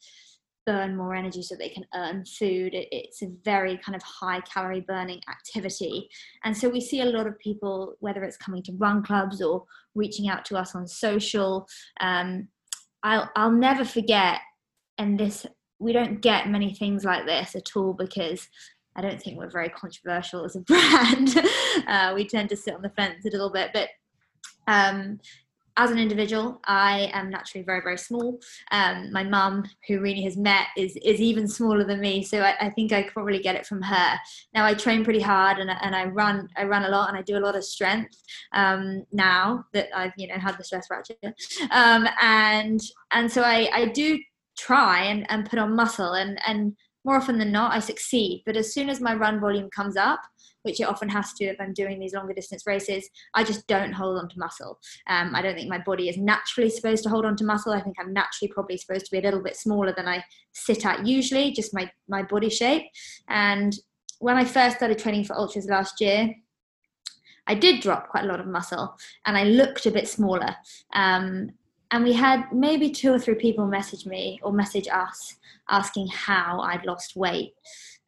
[0.66, 2.74] burn more energy so they can earn food.
[2.74, 6.08] It, it's a very kind of high calorie burning activity.
[6.44, 9.64] And so we see a lot of people, whether it's coming to run clubs or
[9.94, 11.66] reaching out to us on social.
[12.00, 12.48] Um,
[13.02, 14.40] I'll, I'll never forget,
[14.98, 15.46] and this,
[15.78, 18.48] we don't get many things like this at all because
[18.96, 21.36] I don't think we're very controversial as a brand.
[21.86, 23.88] uh, we tend to sit on the fence a little bit, but
[24.66, 25.20] um,
[25.76, 28.38] as an individual, I am naturally very, very small.
[28.72, 32.54] Um, my mum, who Renee has met, is is even smaller than me, so I,
[32.60, 34.18] I, think I probably get it from her.
[34.54, 37.22] Now I train pretty hard and, and I run I run a lot and I
[37.22, 38.16] do a lot of strength
[38.52, 41.14] um, now that I've you know had the stress fracture,
[41.70, 42.80] um, and
[43.12, 44.18] and so I I do
[44.56, 46.74] try and, and put on muscle and and
[47.06, 48.42] more often than not I succeed.
[48.44, 50.20] But as soon as my run volume comes up,
[50.62, 53.92] which it often has to if I'm doing these longer distance races, I just don't
[53.92, 54.80] hold on to muscle.
[55.06, 57.72] Um, I don't think my body is naturally supposed to hold on to muscle.
[57.72, 60.84] I think I'm naturally probably supposed to be a little bit smaller than I sit
[60.84, 62.82] at usually, just my, my body shape.
[63.28, 63.78] And
[64.18, 66.34] when I first started training for ultras last year,
[67.46, 70.56] I did drop quite a lot of muscle and I looked a bit smaller.
[70.92, 71.50] Um,
[71.90, 75.36] and we had maybe two or three people message me or message us
[75.68, 77.54] asking how I'd lost weight.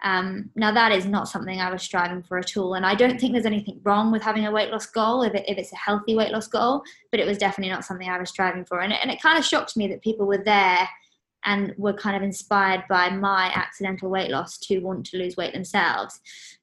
[0.04, 3.20] Um, now that is not something I was striving for at all, and I don't
[3.20, 5.76] think there's anything wrong with having a weight loss goal if, it, if it's a
[5.76, 6.82] healthy weight loss goal.
[7.10, 9.38] But it was definitely not something I was striving for, and it, and it kind
[9.38, 10.88] of shocked me that people were there
[11.44, 15.52] and were kind of inspired by my accidental weight loss to want to lose weight
[15.52, 16.20] themselves.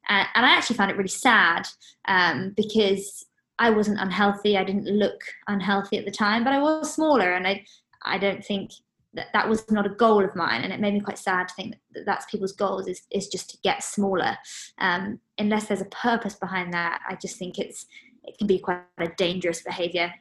[0.07, 1.67] Uh, and I actually found it really sad
[2.07, 3.25] um, because
[3.57, 4.57] I wasn't unhealthy.
[4.57, 7.65] I didn't look unhealthy at the time, but I was smaller, and I
[8.03, 8.71] I don't think
[9.15, 11.53] that that was not a goal of mine and it made me quite sad to
[11.55, 14.37] think that that's people's goals is, is just to get smaller
[14.79, 17.87] um, unless there's a purpose behind that i just think it's
[18.23, 20.13] it can be quite a dangerous behavior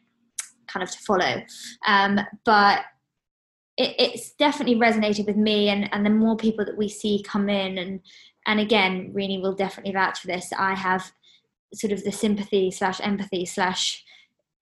[0.66, 1.42] kind of to follow
[1.86, 2.82] um, but
[3.76, 7.48] it, it's definitely resonated with me and, and the more people that we see come
[7.48, 8.00] in and
[8.46, 11.10] and again Renee will definitely vouch for this i have
[11.74, 14.04] sort of the sympathy slash empathy slash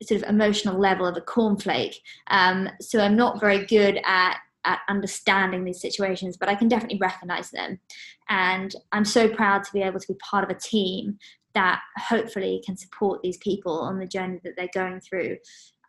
[0.03, 1.97] sort of emotional level of a cornflake.
[2.29, 6.99] Um, so I'm not very good at at understanding these situations, but I can definitely
[6.99, 7.81] recognize them.
[8.29, 11.19] And I'm so proud to be able to be part of a team
[11.55, 15.37] that hopefully can support these people on the journey that they're going through.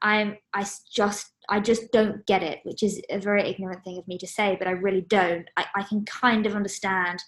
[0.02, 4.08] I'm I just I just don't get it, which is a very ignorant thing of
[4.08, 5.50] me to say, but I really don't.
[5.56, 7.20] I, I can kind of understand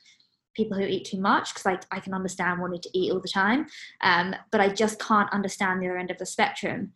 [0.56, 3.28] people who eat too much because I, I can understand wanting to eat all the
[3.28, 3.68] time
[4.02, 6.94] um, but i just can't understand the other end of the spectrum.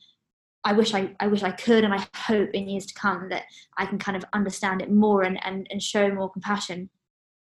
[0.64, 3.44] I wish I, I wish i could and i hope in years to come that
[3.78, 6.90] i can kind of understand it more and, and, and show more compassion.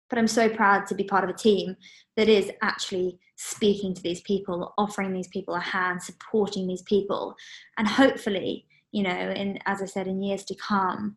[0.09, 1.75] But i'm so proud to be part of a team
[2.15, 7.35] that is actually speaking to these people offering these people a hand supporting these people.
[7.77, 11.15] And hopefully you know in as i said in years to come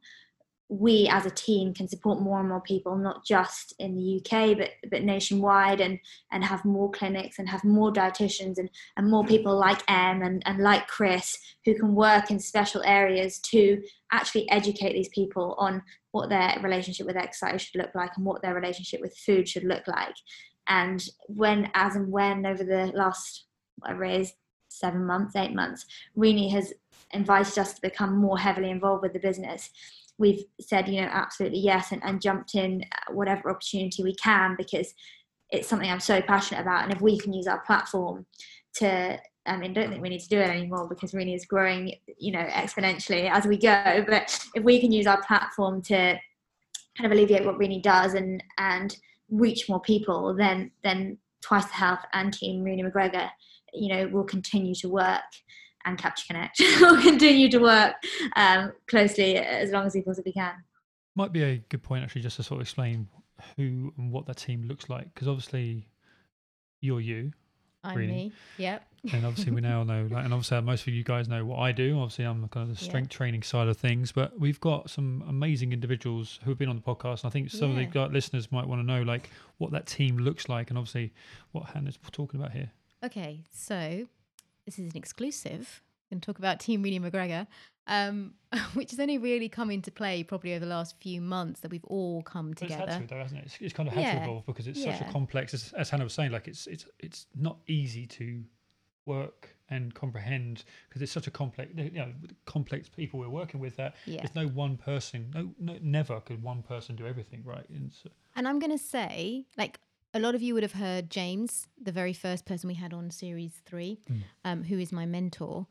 [0.70, 4.56] we as a team can support more and more people not just in the UK
[4.56, 5.98] but but nationwide and
[6.30, 10.40] and have more clinics and have more dietitians and, and more people like Em and,
[10.46, 15.82] and like Kriss who can work in special areas to actually educate these people on
[16.12, 19.64] what their relationship with exercise should look like and what their relationship with food should
[19.64, 20.14] look like.
[20.68, 23.46] And when as and when over the last
[23.78, 24.32] whatever it is
[24.68, 26.72] seven months eight months Renee has
[27.12, 29.70] invited us to become more heavily involved with the business
[30.20, 34.54] we've said, you know, absolutely yes, and, and jumped in uh, whatever opportunity we can
[34.56, 34.92] because
[35.50, 36.84] it's something I'm so passionate about.
[36.84, 38.26] And if we can use our platform
[38.74, 41.94] to, I mean, don't think we need to do it anymore because Renee is growing,
[42.18, 44.04] you know, exponentially as we go.
[44.06, 46.18] But if we can use our platform to
[46.96, 48.94] kind of alleviate what Renee does and and
[49.30, 53.30] reach more people, then then Twice the Health and Team Renee McGregor,
[53.72, 55.22] you know, will continue to work
[55.84, 57.94] and Capture Connect will continue to work
[58.36, 60.54] um, closely as long as we possibly can.
[61.16, 63.08] Might be a good point actually, just to sort of explain
[63.56, 65.88] who and what that team looks like, because obviously
[66.80, 67.32] you're you.
[67.82, 68.12] I'm Renee.
[68.12, 68.32] me.
[68.58, 68.84] Yep.
[69.14, 71.72] and obviously we now know, like, and obviously most of you guys know what I
[71.72, 71.98] do.
[71.98, 75.72] Obviously, I'm kind of the strength training side of things, but we've got some amazing
[75.72, 77.22] individuals who have been on the podcast.
[77.22, 77.84] And I think some yeah.
[77.84, 81.14] of the listeners might want to know, like, what that team looks like, and obviously
[81.52, 82.70] what Hannah's talking about here.
[83.02, 84.06] Okay, so
[84.66, 85.82] this is an exclusive.
[86.08, 87.46] can talk about Team Renee McGregor,
[87.86, 88.34] um,
[88.74, 91.84] which has only really come into play probably over the last few months that we've
[91.84, 92.84] all come together.
[92.88, 93.46] It's, to, though, hasn't it?
[93.46, 94.18] It's, it's kind of had yeah.
[94.18, 94.98] to evolve because it's yeah.
[94.98, 95.54] such a complex.
[95.54, 98.42] As, as Hannah was saying, like it's it's it's not easy to
[99.06, 102.12] work and comprehend because it's such a complex you know
[102.44, 104.18] complex people we're working with that yeah.
[104.18, 108.10] there's no one person no, no never could one person do everything right and, so,
[108.36, 109.80] and i'm going to say like
[110.12, 113.10] a lot of you would have heard James, the very first person we had on
[113.10, 114.22] series three, mm.
[114.44, 115.66] um, who is my mentor,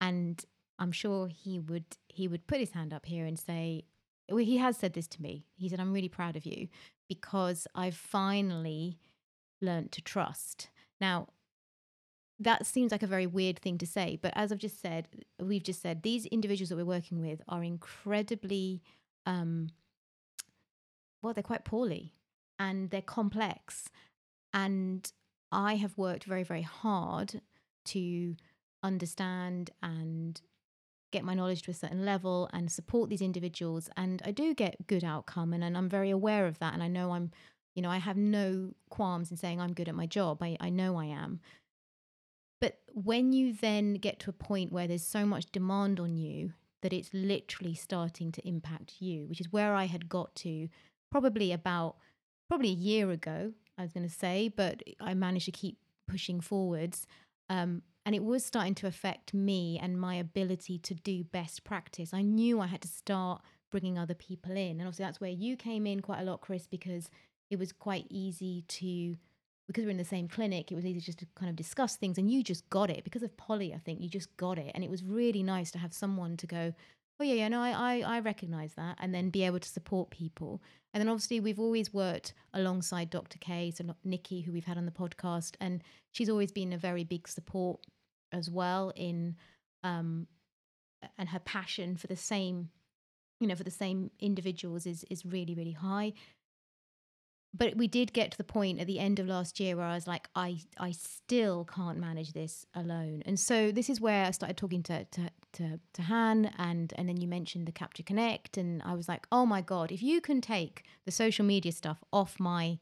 [0.00, 0.44] and
[0.78, 3.84] I'm sure he would he would put his hand up here and say,
[4.28, 5.46] well, he has said this to me.
[5.56, 6.68] He said, I'm really proud of you
[7.08, 8.98] because I've finally
[9.62, 10.68] learned to trust.
[11.00, 11.28] Now,
[12.38, 15.08] that seems like a very weird thing to say, but as I've just said,
[15.40, 18.82] we've just said these individuals that we're working with are incredibly,
[19.26, 19.70] um,
[21.22, 22.12] well, they're quite poorly
[22.58, 23.88] and they're complex.
[24.52, 25.10] And
[25.52, 27.40] I have worked very, very hard
[27.86, 28.36] to
[28.82, 30.40] understand and
[31.10, 33.88] get my knowledge to a certain level and support these individuals.
[33.96, 36.74] And i do get good outcome and, and i'm very aware of that.
[36.74, 37.30] And i know i'm
[37.74, 40.42] you know i have no qualms in saying i'm good at my job.
[40.42, 41.40] I, I know i am.
[42.60, 46.52] But when you then get to a point where there's so much demand on you
[46.82, 50.68] that it's literally starting to impact you which is where i had got to
[51.10, 51.96] probably about
[52.48, 56.40] probably a year ago i was going to say but i managed to keep pushing
[56.40, 57.06] forwards
[57.50, 62.14] um, and it was starting to affect me and my ability to do best practice.
[62.14, 64.78] I knew I had to start bringing other people in.
[64.78, 67.10] And obviously, that's where you came in quite a lot, Kriss, because
[67.50, 69.16] it was quite easy to,
[69.66, 72.16] because we're in the same clinic, it was easy just to kind of discuss things.
[72.16, 74.72] And you just got it because of Polly, I think you just got it.
[74.74, 76.72] And it was really nice to have someone to go,
[77.20, 78.96] oh, yeah, yeah, no, I, I, I recognize that.
[79.00, 80.62] And then be able to support people.
[80.92, 83.38] And then obviously, we've always worked alongside Dr.
[83.38, 85.54] K, so Nikki, who we've had on the podcast.
[85.60, 87.80] And she's always been a very big support
[88.32, 89.36] as well in
[89.84, 90.26] um
[91.16, 92.68] and her passion for the same
[93.40, 96.12] you know for the same individuals is is really really high
[97.54, 99.94] but we did get to the point at the end of last year where I
[99.94, 103.22] was like, I I still can't manage this alone.
[103.24, 107.08] And so this is where I started talking to to to, to Han and and
[107.08, 110.20] then you mentioned the Capture Connect and I was like, oh my God, if you
[110.20, 112.78] can take the social media stuff off my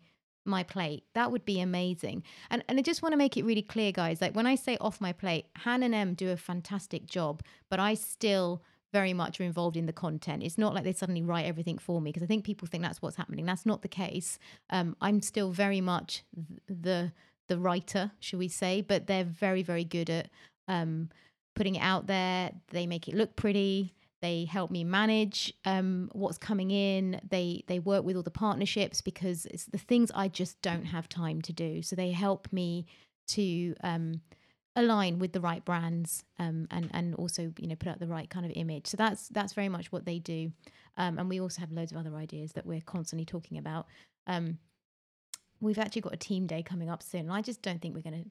[0.46, 1.04] my plate.
[1.14, 2.22] That would be amazing.
[2.50, 4.20] And and I just want to make it really clear, guys.
[4.20, 7.80] Like when I say off my plate, Han and Em do a fantastic job, but
[7.80, 10.42] I still very much are involved in the content.
[10.42, 13.02] It's not like they suddenly write everything for me because I think people think that's
[13.02, 13.44] what's happening.
[13.44, 14.38] That's not the case.
[14.70, 16.22] Um, I'm still very much
[16.68, 17.12] the
[17.48, 18.80] the writer, should we say?
[18.80, 20.30] But they're very very good at
[20.68, 21.10] um,
[21.56, 22.52] putting it out there.
[22.70, 23.94] They make it look pretty.
[24.22, 27.20] They help me manage um, what's coming in.
[27.28, 31.08] They they work with all the partnerships because it's the things I just don't have
[31.08, 31.82] time to do.
[31.82, 32.86] So they help me
[33.28, 34.20] to um,
[34.74, 38.30] align with the right brands um, and and also you know put out the right
[38.30, 38.86] kind of image.
[38.86, 40.52] So that's that's very much what they do.
[40.96, 43.86] Um, and we also have loads of other ideas that we're constantly talking about.
[44.26, 44.58] Um,
[45.60, 47.22] we've actually got a team day coming up soon.
[47.22, 48.30] and I just don't think we're going to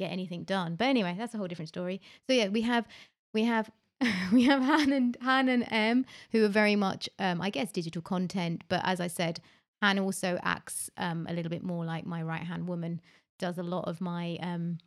[0.00, 0.74] get anything done.
[0.74, 2.00] But anyway, that's a whole different story.
[2.26, 2.88] So yeah, we have
[3.32, 3.70] we have
[4.32, 8.02] we have Han and Han and Em, who are very much, um, I guess, digital
[8.02, 8.64] content.
[8.68, 9.40] But as I said,
[9.82, 13.00] Han also acts um, a little bit more like my right hand woman.
[13.38, 14.78] Does a lot of my, um,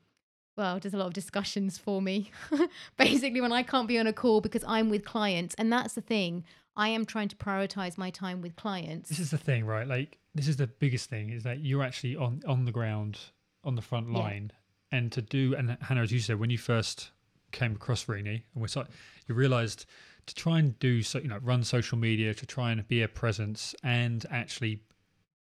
[0.58, 2.32] well, does a lot of discussions for me.
[2.97, 6.02] Basically, when I can't be on a call because I'm with clients, and that's the
[6.02, 6.43] thing.
[6.76, 9.10] I am trying to prioritize my time with clients.
[9.10, 9.88] This is the thing, right?
[9.88, 13.19] Like this is the biggest thing is that you're actually on on the ground,
[13.63, 14.62] on the front line, yeah.
[14.93, 15.56] And to do.
[15.56, 17.10] And Hannah, as you said, when you first
[17.51, 18.84] came across Renee, and we saw
[19.27, 19.88] you realised
[20.27, 23.08] to try and do so, you know, run social media to try and be a
[23.08, 24.82] presence and actually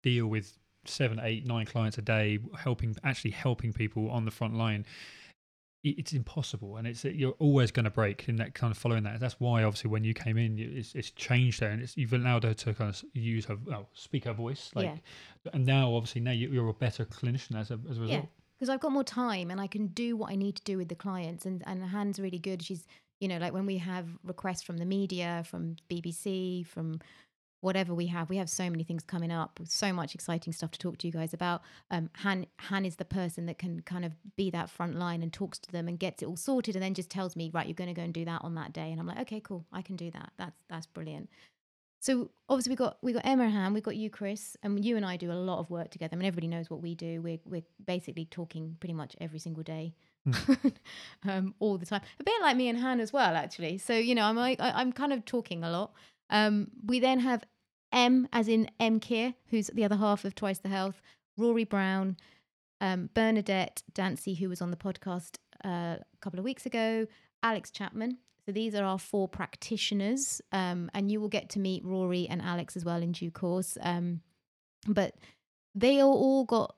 [0.04, 4.56] deal with seven, eight, nine clients a day, helping actually helping people on the front
[4.56, 4.86] line.
[5.84, 9.20] It's impossible, and it's you're always going to break in that kind of following that.
[9.20, 12.44] That's why, obviously, when you came in, it's, it's changed there, and it's, you've allowed
[12.44, 15.52] her to kind of use her, well, speak her voice, like, yeah.
[15.54, 18.24] and now, obviously, now you're a better clinician as a, as a result.
[18.24, 20.78] Yeah because I've got more time and I can do what I need to do
[20.78, 21.48] with the clients.
[21.48, 22.62] And and Han's really good.
[22.62, 22.86] She's
[23.20, 27.00] you know like when we have requests from the media, from BBC, from
[27.62, 30.80] whatever we have, we have so many things coming up, so much exciting stuff to
[30.80, 31.64] talk to you guys about.
[31.90, 35.34] Um, Han Han is the person that can kind of be that front line and
[35.34, 37.74] talks to them and gets it all sorted, and then just tells me, right, you're
[37.74, 39.82] going to go and do that on that day, and I'm like, okay, cool, I
[39.82, 40.34] can do that.
[40.38, 41.30] That's that's brilliant.
[42.02, 45.06] So obviously we got we got Emma Ham, we got you, Kriss, and you and
[45.06, 46.16] I do a lot of work together.
[46.16, 47.22] I mean, everybody knows what we do.
[47.22, 49.94] We're we're basically talking pretty much every single day,
[50.28, 50.74] mm.
[51.30, 52.02] um, all the time.
[52.20, 53.78] A bit like me and Han as well, actually.
[53.78, 55.94] So you know, I'm like I'm kind of talking a lot.
[56.32, 57.44] Um, we then have
[57.92, 61.02] Em, as in Em Kier, who's the other half of Twice the Health,
[61.38, 62.18] Rory Brown,
[62.80, 67.06] um, Bernadette Dancy, who was on the podcast uh, a couple of weeks ago,
[67.44, 68.18] Alex Chapman,
[68.52, 72.42] so these are our four practitioners, um, and you will get to meet Rory and
[72.42, 73.78] Alex as well in due course.
[73.82, 74.20] Um,
[74.86, 75.16] but
[75.74, 76.76] they all, got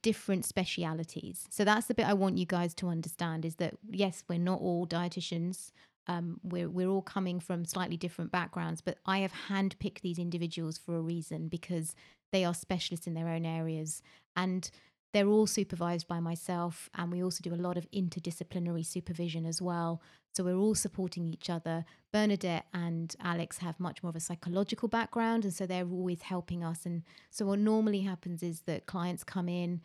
[0.00, 1.46] different specialities.
[1.50, 4.60] So that's the bit I want you guys to understand is that yes, we're not
[4.60, 5.72] all dietitians.
[6.06, 10.78] Um, we're we're all coming from slightly different backgrounds, but I have handpicked these individuals
[10.78, 11.94] for a reason because
[12.32, 14.00] they are specialists in their own areas.
[14.36, 14.70] And
[15.12, 19.60] they're all supervised by myself, and we also do a lot of interdisciplinary supervision as
[19.60, 20.00] well.
[20.32, 21.84] So we're all supporting each other.
[22.12, 26.62] Bernadette and Alex have much more of a psychological background, and so they're always helping
[26.62, 26.86] us.
[26.86, 29.80] And so what normally happens is that clients come in,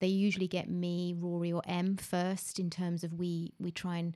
[0.00, 4.14] they usually get me, Rory, or Em first in terms of we we try and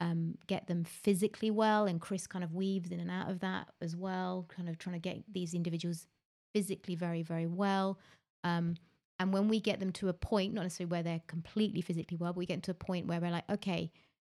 [0.00, 3.68] um, get them physically well, and Kriss kind of weaves in and out of that
[3.80, 6.06] as well, kind of trying to get these individuals
[6.54, 7.98] physically very very well.
[8.44, 8.76] Um,
[9.18, 12.32] and when we get them to a point, not necessarily where they're completely physically well,
[12.32, 13.90] but we get to a point where we're like, okay,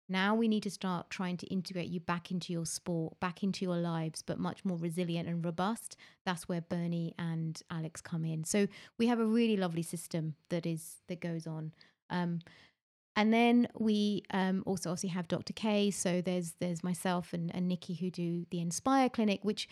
[0.08, 3.64] now we need to start trying to integrate you back into your sport, back into
[3.64, 5.96] your lives, but much more resilient and robust.
[6.24, 8.44] That's where Bernie and Alex come in.
[8.44, 8.68] So
[8.98, 11.72] we have a really lovely system that is that goes on.
[12.08, 12.40] Um,
[13.16, 15.54] and then we um, also obviously have Dr.
[15.54, 15.90] K.
[15.90, 19.68] So there's there's myself and, and Nikki who do the Inspire Clinic, which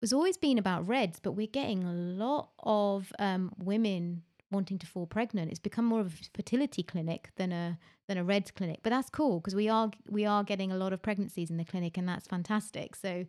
[0.00, 4.86] was always been about RED-S, but we're getting a lot of um, women wanting to
[4.86, 5.50] fall pregnant.
[5.50, 7.78] It's become more of a fertility clinic than a
[8.08, 8.80] than a RED-S clinic.
[8.82, 11.64] But that's cool because we are we are getting a lot of pregnancies in the
[11.64, 12.96] clinic, and that's fantastic.
[12.96, 13.26] So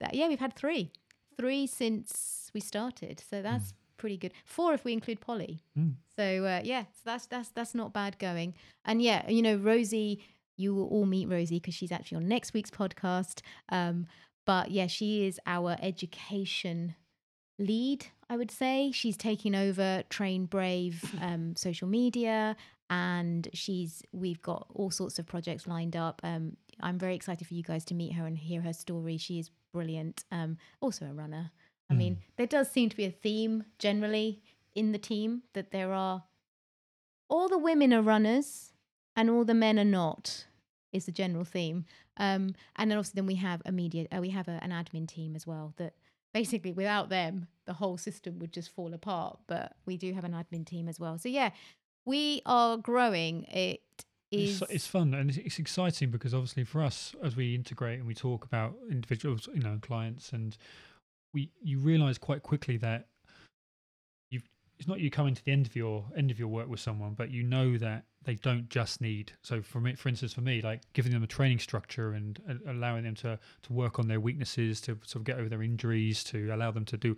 [0.00, 0.92] that, yeah, we've had three,
[1.36, 3.22] three since we started.
[3.28, 3.76] So that's mm.
[3.96, 4.32] pretty good.
[4.44, 5.62] Four if we include Polly.
[5.78, 5.94] Mm.
[6.16, 8.54] So uh, yeah, so that's that's that's not bad going.
[8.84, 10.20] And yeah, you know, Rosie.
[10.56, 13.40] You will all meet Rosie because she's actually on next week's podcast.
[13.70, 14.06] Um,
[14.46, 16.94] but yeah, she is our education
[17.58, 18.90] lead, I would say.
[18.92, 22.56] She's taking over Train Brave um, social media,
[22.90, 26.20] and she's we've got all sorts of projects lined up.
[26.24, 29.16] Um, I'm very excited for you guys to meet her and hear her story.
[29.16, 30.24] She is brilliant.
[30.30, 31.50] Um, also a runner.
[31.90, 31.98] I mm.
[31.98, 34.42] mean, there does seem to be a theme generally
[34.74, 36.24] in the team that there are
[37.28, 38.72] all the women are runners
[39.16, 40.46] and all the men are not
[40.92, 41.84] is the general theme.
[42.16, 45.08] Um, and then obviously then we have a media, uh, we have a, an admin
[45.08, 45.94] team as well that
[46.34, 50.32] basically without them the whole system would just fall apart but we do have an
[50.32, 51.16] admin team as well.
[51.16, 51.50] So yeah
[52.06, 53.44] we are growing.
[53.44, 53.80] It
[54.30, 58.00] is it's, it's fun and it's, it's exciting because obviously for us as we integrate
[58.00, 60.56] and we talk about individuals you know clients and
[61.32, 63.06] we you realize quite quickly that
[64.30, 64.40] you
[64.78, 67.14] it's not you coming to the end of your end of your work with someone,
[67.14, 69.32] but you know that they don't just need.
[69.42, 72.70] So for me, for instance, for me, like giving them a training structure and uh,
[72.70, 76.24] allowing them to to work on their weaknesses, to sort of get over their injuries,
[76.24, 77.16] to allow them to do.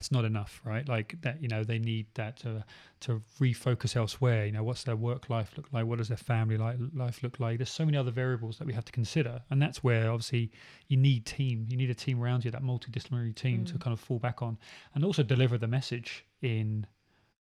[0.00, 0.88] It's not enough, right?
[0.88, 2.64] Like that, you know, they need that to
[3.00, 4.46] to refocus elsewhere.
[4.46, 5.84] You know, what's their work life look like?
[5.84, 7.58] What does their family life life look like?
[7.58, 10.52] There's so many other variables that we have to consider, and that's where obviously
[10.88, 11.66] you need team.
[11.68, 13.72] You need a team around you, that multidisciplinary team, mm.
[13.72, 14.58] to kind of fall back on,
[14.94, 16.86] and also deliver the message in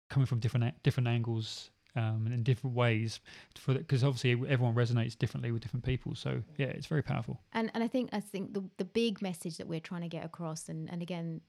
[0.10, 3.20] coming from different different angles um, and in different ways
[3.56, 7.40] for because obviously everyone resonates differently with different people so yeah it's very powerful.
[7.54, 10.26] And and i think i think the, the big message that we're trying to get
[10.26, 11.42] across and and again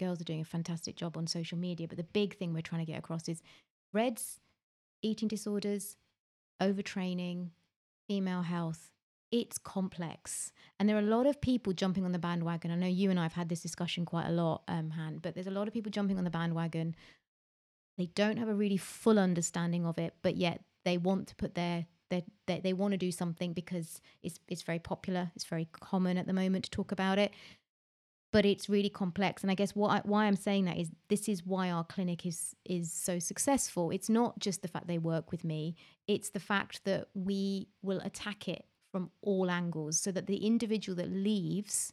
[0.00, 2.84] girls are doing a fantastic job on social media but the big thing we're trying
[2.84, 3.42] to get across is
[3.92, 4.40] RED-S
[5.02, 5.96] eating disorders
[6.60, 7.50] overtraining
[8.08, 8.90] female health
[9.34, 10.52] it's complex.
[10.78, 12.70] And there are a lot of people jumping on the bandwagon.
[12.70, 15.48] I know you and i've had this discussion quite a lot um han but there's
[15.48, 16.94] a lot of people jumping on the bandwagon
[17.96, 21.54] they don't have a really full understanding of it, but yet they want to put
[21.54, 21.86] their
[22.46, 25.32] they, they, want to do something because it's it's very popular.
[25.34, 27.32] It's very common at the moment to talk about it,
[28.32, 29.42] but it's really complex.
[29.42, 32.26] And I guess what I, why I'm saying that is this is why our clinic
[32.26, 33.90] is is so successful.
[33.90, 35.76] It's not just the fact they work with me;
[36.06, 40.94] it's the fact that we will attack it from all angles, so that the individual
[40.96, 41.92] that leaves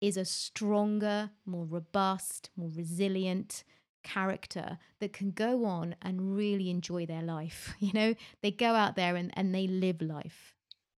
[0.00, 3.64] is a stronger, more robust, more resilient,
[4.06, 7.74] character that can go on and really enjoy their life.
[7.80, 10.54] You know, they go out there and, and they live life.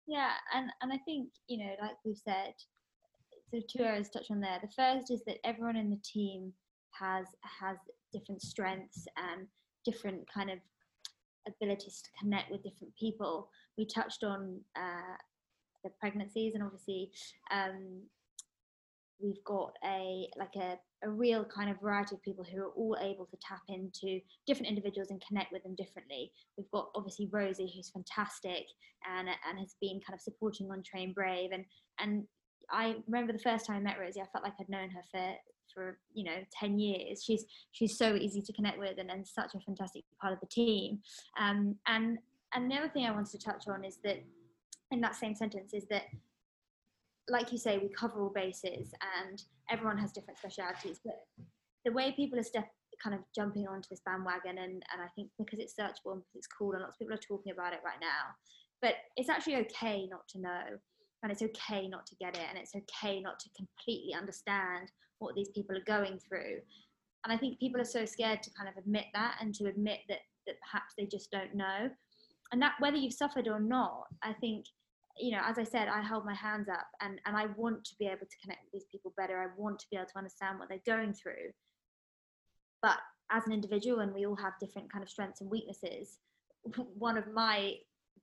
[0.07, 2.54] Yeah, and, and I think, you know, like we've said,
[3.50, 4.59] so two areas touch on there.
[4.61, 6.52] The first is that everyone in the team
[6.90, 7.76] has has
[8.12, 9.46] different strengths and
[9.84, 10.59] different kind of
[11.46, 13.48] abilities to connect with different people.
[13.76, 15.16] We touched on uh,
[15.84, 17.11] the pregnancies and obviously
[17.50, 18.02] um,
[19.21, 22.97] we've got a like a, a real kind of variety of people who are all
[23.01, 26.33] able to tap into different individuals and connect with them differently.
[26.57, 28.67] We've got obviously Rosie, who's fantastic
[29.09, 31.51] and and has been kind of supporting on Train Brave.
[31.53, 31.64] And
[32.01, 32.25] and
[32.71, 35.35] I remember the first time I met Rosie, I felt like I'd known her for
[35.75, 39.53] for you know 10 years she's she's so easy to connect with and, and such
[39.55, 41.01] a fantastic part of the team
[41.41, 42.19] um, and
[42.55, 44.23] and the other thing i wanted to touch on is that
[44.93, 46.05] in that same sentence is that
[47.29, 51.01] like you say, we cover all bases and everyone has different specialities.
[51.05, 51.24] But
[51.85, 52.68] the way people are step
[53.03, 56.37] kind of jumping onto this bandwagon, and, and I think because it's searchable and because
[56.37, 58.35] it's cool, and lots of people are talking about it right now.
[58.81, 60.62] But it's actually okay not to know,
[61.22, 65.35] and it's okay not to get it, and it's okay not to completely understand what
[65.35, 66.61] these people are going through.
[67.24, 70.01] and I think people are so scared to kind of admit that and to admit
[70.09, 71.91] that that perhaps they just don't know.
[72.53, 74.66] And that whether you've suffered or not, I think
[75.19, 77.95] you know, as I said, I hold my hands up and, and I want to
[77.99, 79.39] be able to connect with these people better.
[79.39, 81.53] I want to be able to understand what they're going through.
[82.83, 82.99] But
[83.31, 86.19] as an individual, and we all have different kind of strengths and weaknesses,
[86.99, 87.75] one of my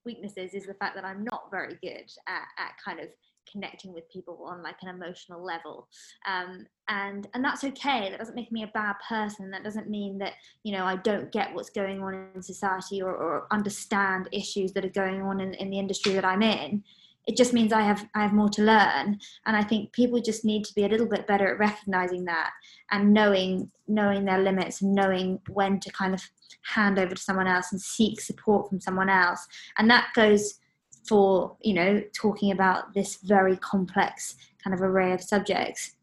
[0.05, 3.07] weaknesses is the fact that I'm not very good at, at kind of
[3.51, 5.87] connecting with people on like an emotional level.
[6.27, 10.17] Um, and and that's okay that doesn't make me a bad person that doesn't mean
[10.17, 10.33] that
[10.63, 14.83] you know i don't get what's going on in society or, or understand issues that
[14.83, 16.83] are going on in, in the industry that i'm in.
[17.25, 20.43] It just means i have i have more to learn and i think people just
[20.43, 22.51] need to be a little bit better at recognizing that
[22.91, 26.21] and knowing knowing their limits and knowing when to kind of
[26.63, 29.45] hand over to someone else and seek support from someone else.
[29.77, 30.55] And that goes
[31.03, 35.95] for you know talking about this very complex kind of array of subjects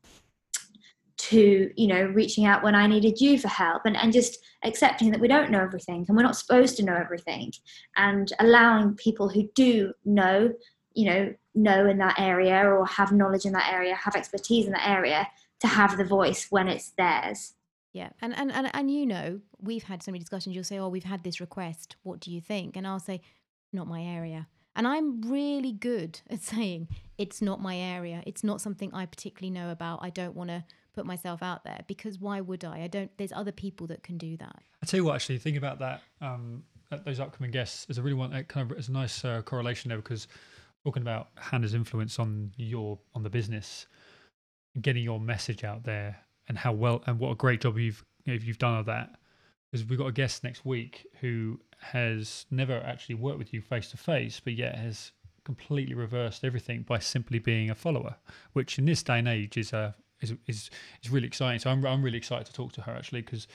[1.16, 5.11] to you know reaching out when i needed you for help and, and just accepting
[5.11, 7.53] that we don't know everything and we're not supposed to know everything
[7.96, 10.51] and allowing people who do know
[10.94, 14.72] you know know in that area or have knowledge in that area have expertise in
[14.72, 15.26] that area
[15.61, 17.55] to have the voice when it's theirs.
[17.92, 20.88] Yeah and and and, and you know we've had so many discussions you'll say oh
[20.88, 21.96] we've had this request.
[22.03, 22.76] What do you think?
[22.76, 23.20] And i'll say
[23.72, 24.46] not my area
[24.76, 28.22] and I'm really good at saying it's not my area.
[28.26, 30.00] It's not something I particularly know about.
[30.02, 30.64] I don't want to
[30.94, 32.82] put myself out there because why would I?
[32.82, 33.10] I don't.
[33.16, 34.56] There's other people that can do that.
[34.82, 36.02] I tell you what, actually, think about that.
[36.20, 36.64] Um,
[37.04, 38.30] those upcoming guests is a really one.
[38.30, 40.26] that Kind of, is a nice uh, correlation there because
[40.84, 43.86] talking about Hannah's influence on your on the business,
[44.80, 46.18] getting your message out there,
[46.48, 49.10] and how well and what a great job you've you know, you've done of that.
[49.70, 53.90] Because we've got a guest next week who has never actually worked with you face
[53.92, 55.12] to face, but yet has
[55.44, 58.16] completely reversed everything by simply being a follower,
[58.52, 60.70] which in this day and age is a is is,
[61.02, 61.60] is really exciting.
[61.60, 63.46] So I'm I'm really excited to talk to her actually because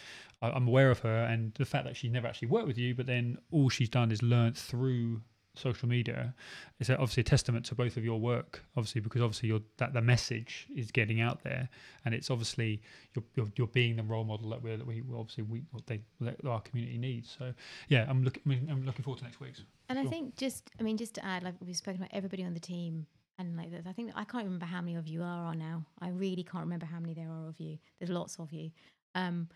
[0.41, 3.05] I'm aware of her and the fact that she never actually worked with you, but
[3.05, 5.21] then all she's done is learned through
[5.57, 6.33] social media
[6.79, 10.01] is obviously a testament to both of your work obviously because obviously you're that the
[10.01, 11.69] message is getting out there
[12.03, 12.81] and it's obviously
[13.13, 16.01] you're you're, you're being the role model that we that we obviously we what they
[16.47, 17.35] our community needs.
[17.37, 17.53] So
[17.89, 20.07] yeah i'm looking I i'm looking forward to next week's and sure.
[20.07, 22.59] i think just i mean just to add like we've spoken about everybody on the
[22.59, 23.05] team
[23.37, 25.85] and like i think i can't remember how many of you are on now.
[25.99, 27.77] I really can't remember how many there are of you.
[27.99, 28.71] There's lots of you.
[29.13, 29.49] Um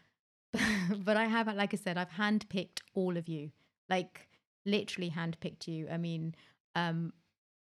[0.97, 3.51] but i have like i said i've handpicked all of you.
[3.89, 4.28] Like
[4.65, 5.87] literally handpicked you.
[5.89, 6.35] I mean,
[6.75, 7.13] um,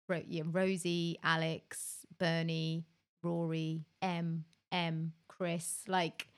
[0.08, 2.86] Rosie, Alex, Bernie,
[3.22, 6.28] Rory, Em, Em, Kriss, like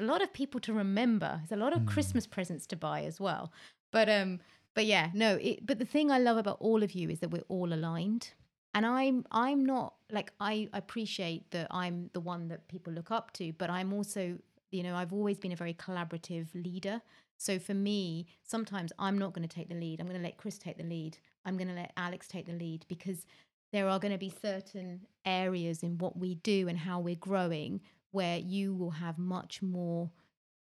[0.00, 1.40] a lot of people to remember.
[1.40, 1.88] There's a lot of mm.
[1.88, 3.52] Christmas presents to buy as well.
[3.90, 4.40] But um,
[4.74, 5.36] but yeah, no.
[5.36, 8.32] It, but the thing I love about all of you is that we're all aligned,
[8.74, 13.32] and I'm I'm not like I appreciate that I'm the one that people look up
[13.34, 14.38] to, but I'm also
[14.70, 17.00] you know I've always been a very collaborative leader.
[17.38, 20.00] So for me, sometimes I'm not going to take the lead.
[20.00, 21.18] I'm going to let Kriss take the lead.
[21.44, 23.24] I'm going to let Alex take the lead because
[23.72, 27.80] there are going to be certain areas in what we do and how we're growing
[28.10, 30.10] where you will have much more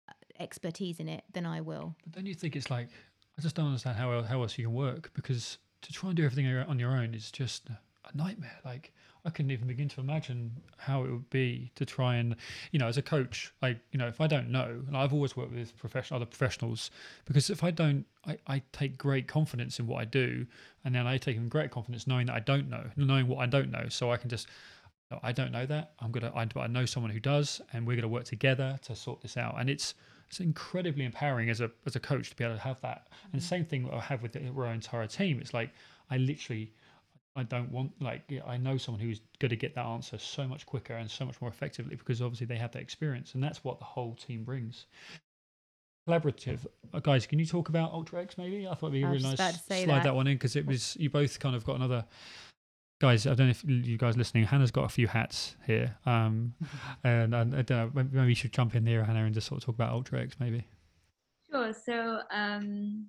[0.07, 1.95] uh, expertise in it than I will.
[2.03, 2.89] But don't you think it's like
[3.38, 6.25] I just don't understand how how else you can work because to try and do
[6.25, 7.69] everything on your own is just
[8.13, 8.59] a nightmare.
[8.65, 8.93] Like
[9.25, 12.35] I couldn't even begin to imagine how it would be to try and,
[12.71, 15.35] you know, as a coach, I, you know, if I don't know, and I've always
[15.35, 16.91] worked with professional other professionals,
[17.25, 20.45] because if I don't, I, I take great confidence in what I do,
[20.85, 23.47] and then I take in great confidence knowing that I don't know, knowing what I
[23.47, 24.47] don't know, so I can just.
[25.23, 25.93] I don't know that.
[25.99, 26.33] I'm gonna.
[26.35, 29.55] I, I know someone who does, and we're gonna work together to sort this out.
[29.57, 29.93] And it's
[30.29, 33.07] it's incredibly empowering as a as a coach to be able to have that.
[33.31, 33.47] And mm-hmm.
[33.47, 35.39] same thing I have with our entire team.
[35.39, 35.71] It's like
[36.09, 36.73] I literally
[37.38, 40.65] I don't want like I know someone who's going to get that answer so much
[40.65, 43.77] quicker and so much more effectively because obviously they have that experience and that's what
[43.79, 44.88] the whole team brings.
[46.07, 47.27] Collaborative, uh, guys.
[47.27, 48.65] Can you talk about Ultra X maybe?
[48.67, 50.03] I thought it'd be really nice slide that.
[50.03, 50.15] that.
[50.15, 52.05] one in because it was you both kind of got another.
[52.99, 54.45] Guys, I don't know if you guys listening.
[54.45, 56.55] Hannah's got a few hats here, um,
[57.03, 58.03] and, and I don't know.
[58.11, 60.38] Maybe you should jump in there, Hannah, and just sort of talk about Ultra X
[60.39, 60.65] maybe.
[61.51, 61.73] Sure.
[61.73, 63.07] So um,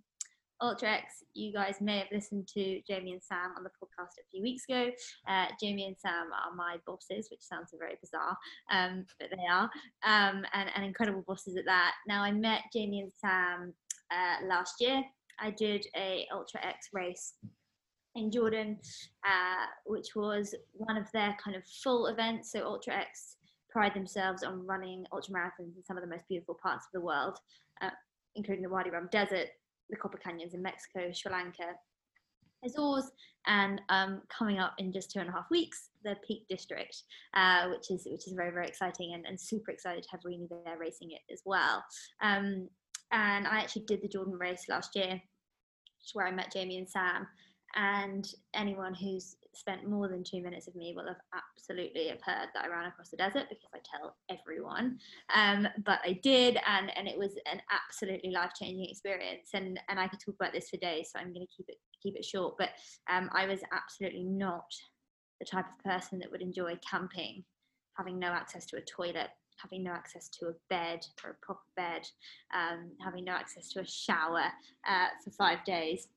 [0.61, 4.27] Ultra X, you guys may have listened to Jamie and Sam on the podcast a
[4.31, 4.91] few weeks ago.
[5.29, 8.37] Uh, Jamie and Sam are my bosses, which sounds very bizarre,
[8.73, 9.71] um, but they are,
[10.05, 11.93] um, and, and, incredible bosses at that.
[12.09, 13.73] Now, I met Jamie and Sam
[14.11, 15.03] uh, last year.
[15.41, 17.35] I did a Ultra X race
[18.17, 18.79] in Jordan,
[19.25, 22.51] uh, which was one of their kind of full events.
[22.51, 23.37] So Ultra X
[23.71, 27.05] pride themselves on running ultra marathons in some of the most beautiful parts of the
[27.05, 27.39] world,
[27.83, 27.91] uh,
[28.35, 29.49] including the Wadi Rum Desert,
[29.91, 31.75] the Copper Canyons in Mexico, Sri Lanka,
[32.65, 33.11] Azores,
[33.47, 36.95] and um, coming up in just two and a half weeks, the Peak District,
[37.35, 40.49] uh, which is which is very very exciting and, and super excited to have Renee
[40.65, 41.85] there racing it as well.
[42.23, 42.69] Um,
[43.11, 46.79] and I actually did the Jordan race last year, which is where I met Jamie
[46.79, 47.27] and Sam.
[47.75, 52.49] And anyone who's spent more than two minutes with me will have absolutely have heard
[52.55, 54.99] that I ran across the desert because I tell everyone.
[55.35, 59.51] Um, but I did, and and it was an absolutely life changing experience.
[59.55, 61.79] And and I could talk about this for days, so I'm going to keep it
[62.03, 62.57] keep it short.
[62.59, 62.71] But
[63.11, 64.73] um, I was absolutely not
[65.41, 67.45] the type of person that would enjoy camping,
[67.97, 69.31] having no access to a toilet,
[69.61, 72.03] having no access to a bed or a proper bed,
[72.55, 74.45] um, having no access to a shower
[74.89, 76.09] uh, for five days.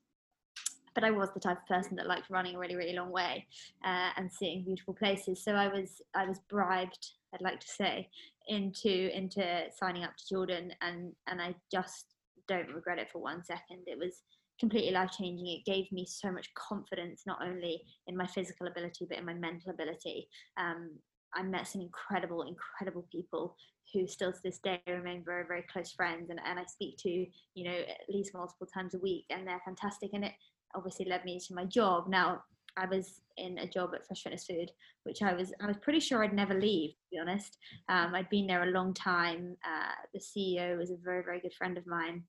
[0.93, 3.47] But I was the type of person that liked running a really, really long way
[3.85, 5.43] uh, and seeing beautiful places.
[5.43, 8.09] So I was, I was bribed, I'd like to say,
[8.47, 12.07] into into signing up to Jordan, and and I just
[12.47, 13.83] don't regret it for one second.
[13.87, 14.23] It was
[14.59, 15.47] completely life changing.
[15.47, 19.33] It gave me so much confidence, not only in my physical ability, but in my
[19.33, 20.27] mental ability.
[20.57, 20.91] Um,
[21.33, 23.55] I met some incredible, incredible people
[23.93, 26.29] who still to this day remain very, very close friends.
[26.29, 29.61] And, and I speak to, you know, at least multiple times a week, and they're
[29.65, 30.11] fantastic.
[30.13, 30.33] And it
[30.75, 32.07] obviously led me to my job.
[32.07, 32.43] Now,
[32.77, 34.71] I was in a job at Fresh Fitness Food,
[35.03, 36.91] which I was I was pretty sure I'd never leave.
[36.91, 37.57] To be honest,
[37.89, 39.57] um, I'd been there a long time.
[39.65, 42.23] Uh, the CEO was a very very good friend of mine,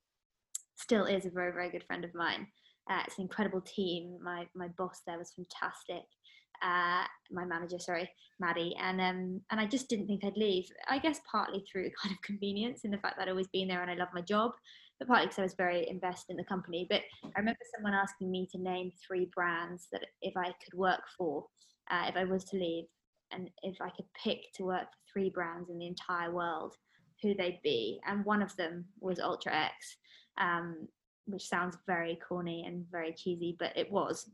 [0.77, 2.47] still is a very very good friend of mine.
[2.91, 4.19] Uh, it's an incredible team.
[4.23, 6.05] My my boss there was fantastic.
[6.63, 10.67] Uh, my manager, sorry, Maddie, and um, and I just didn't think I'd leave.
[10.89, 13.83] I guess partly through kind of convenience in the fact that I'd always been there
[13.83, 14.53] and I love my job,
[15.03, 16.87] but partly because I was very invested in the company.
[16.89, 21.03] But I remember someone asking me to name three brands that if I could work
[21.17, 21.47] for,
[21.91, 22.85] uh, if I was to leave,
[23.33, 26.75] and if I could pick to work for three brands in the entire world,
[27.23, 29.97] who they'd be, and one of them was Ultra X
[30.39, 30.89] um,
[31.27, 34.31] which sounds very corny and very cheesy, but it was.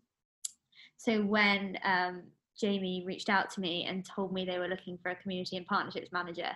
[0.96, 2.22] So when um,
[2.58, 5.66] Jamie reached out to me and told me they were looking for a community and
[5.66, 6.50] partnerships manager,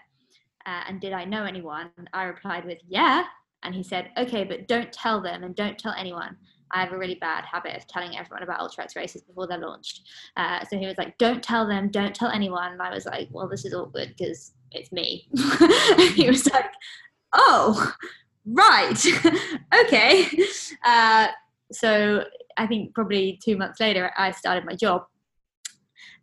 [0.67, 1.91] uh, and did I know anyone?
[2.13, 3.25] I replied with, yeah.
[3.63, 6.37] And he said, okay, but don't tell them and don't tell anyone.
[6.73, 10.03] I have a really bad habit of telling everyone about UltraX races before they're launched.
[10.37, 12.73] Uh, so he was like, don't tell them, don't tell anyone.
[12.73, 15.29] And I was like, well, this is awkward because it's me.
[16.15, 16.73] he was like,
[17.35, 17.95] oh,
[18.47, 19.07] right,
[19.85, 20.27] okay.
[20.85, 21.29] Uh,
[21.71, 22.25] so
[22.57, 25.05] I think probably two months later, I started my job.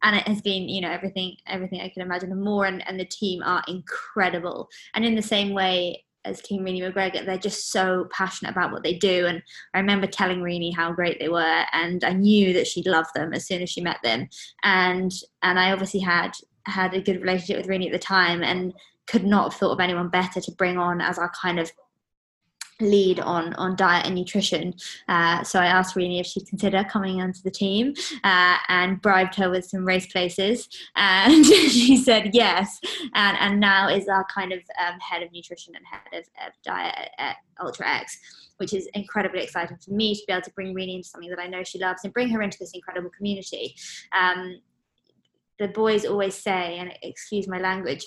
[0.01, 2.65] And it has been, you know, everything, everything I can imagine and more.
[2.65, 4.69] And, and the team are incredible.
[4.93, 8.93] And in the same way as Renee McGregor, they're just so passionate about what they
[8.93, 9.25] do.
[9.25, 9.41] And
[9.73, 13.33] I remember telling Renee how great they were, and I knew that she'd love them
[13.33, 14.29] as soon as she met them.
[14.63, 15.11] And
[15.41, 16.31] and I obviously had
[16.65, 18.73] had a good relationship with Renee at the time, and
[19.07, 21.71] could not have thought of anyone better to bring on as our kind of
[22.81, 24.73] lead on on diet and nutrition.
[25.07, 29.35] Uh, so I asked Renee if she'd consider coming onto the team uh, and bribed
[29.35, 32.79] her with some race places, and she said yes.
[33.13, 36.53] And and now is our kind of um, head of nutrition and head of, of
[36.63, 38.17] diet at Ultra X.
[38.57, 41.39] Which is incredibly exciting for me to be able to bring Renee into something that
[41.39, 43.73] I know she loves and bring her into this incredible community.
[44.11, 44.59] Um,
[45.59, 48.05] the boys always say, and excuse my language,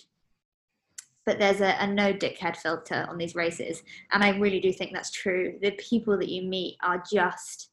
[1.25, 3.83] but there's a, a, no dickhead filter on these races.
[4.13, 5.59] And I really do think that's true.
[5.63, 7.71] The people that you meet are just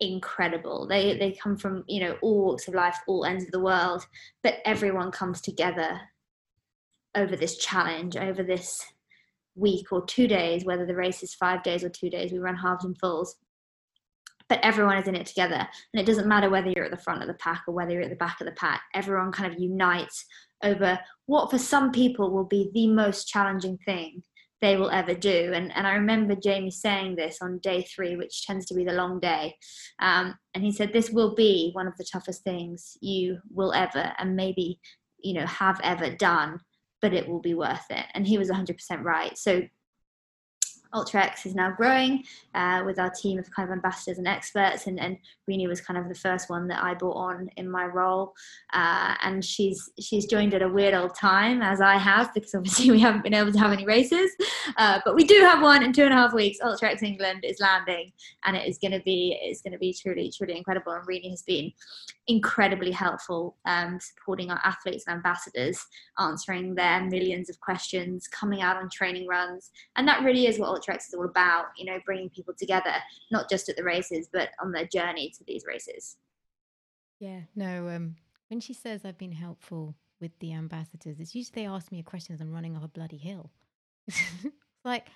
[0.00, 0.86] incredible.
[0.86, 1.18] They mm-hmm.
[1.18, 4.06] they come from, you know, all walks of life, all ends of the world,
[4.42, 6.00] but everyone comes together
[7.14, 8.84] over this challenge, over this
[9.54, 12.56] week or two days, whether the race is five days or two days, we run
[12.56, 13.36] halves and fulls.
[14.48, 15.68] But everyone is in it together.
[15.92, 18.02] And it doesn't matter whether you're at the front of the pack or whether you're
[18.02, 18.82] at the back of the pack.
[18.94, 20.24] Everyone kind of unites
[20.62, 24.22] over what for some people will be the most challenging thing
[24.60, 25.52] they will ever do.
[25.54, 28.92] And, and I remember Jamie saying this on day three, which tends to be the
[28.92, 29.54] long day.
[30.00, 34.12] Um, and he said, This will be one of the toughest things you will ever
[34.18, 34.80] and maybe,
[35.22, 36.58] you know, have ever done,
[37.00, 38.06] but it will be worth it.
[38.14, 39.36] And he was 100% right.
[39.38, 39.62] So
[40.94, 42.24] UltraX is now growing
[42.54, 45.98] uh, with our team of kind of ambassadors and experts, and, and Renee was kind
[45.98, 48.32] of the first one that I brought on in my role,
[48.72, 52.90] uh, and she's she's joined at a weird old time as I have because obviously
[52.90, 54.30] we haven't been able to have any races,
[54.76, 56.58] uh, but we do have one in two and a half weeks.
[56.62, 58.12] UltraX England is landing,
[58.44, 61.30] and it is going to be it's going to be truly truly incredible, and Renee
[61.30, 61.72] has been
[62.26, 65.84] incredibly helpful um, supporting our athletes and ambassadors,
[66.18, 70.77] answering their millions of questions, coming out on training runs, and that really is what
[70.78, 72.92] UltraX is all about, you know, bringing people together,
[73.30, 76.16] not just at the races, but on their journey to these races.
[77.20, 78.16] Yeah, no, um,
[78.48, 82.04] when she says I've been helpful with the ambassadors, it's usually they ask me a
[82.04, 83.50] question as I'm running up a bloody hill.
[84.84, 85.06] like,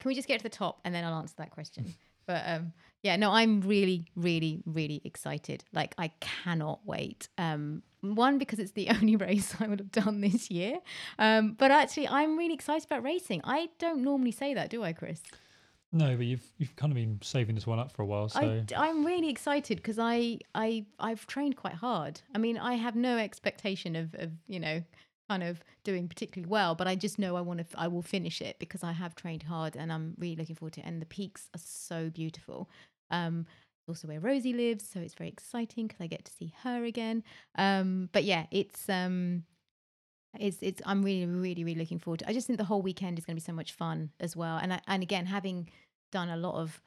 [0.00, 1.94] can we just get to the top and then I'll answer that question?
[2.26, 2.72] But um,
[3.02, 5.64] yeah, no, I'm really, really, really excited.
[5.72, 7.28] Like, I cannot wait.
[7.38, 10.78] Um, one because it's the only race I would have done this year,
[11.18, 13.40] um, but actually, I'm really excited about racing.
[13.44, 15.20] I don't normally say that, do I, Kriss?
[15.94, 18.40] No, but you've you've kind of been saving this one up for a while, so
[18.76, 22.20] I, am really excited because I I I've trained quite hard.
[22.34, 24.82] I mean, I have no expectation of of you know
[25.28, 28.40] kind of doing particularly well, but I just know I want to I will finish
[28.40, 30.86] it because I have trained hard and I'm really looking forward to it.
[30.86, 32.68] And the peaks are so beautiful.
[33.10, 33.46] Um,
[33.88, 37.22] also where Rosie lives, so it's very exciting because I get to see her again.
[37.56, 39.44] Um, but yeah, it's um,
[40.38, 42.28] it's it's I'm really really really looking forward to.
[42.28, 44.58] I just think the whole weekend is going to be so much fun as well.
[44.58, 45.68] And I, and again, having
[46.12, 46.80] done a lot of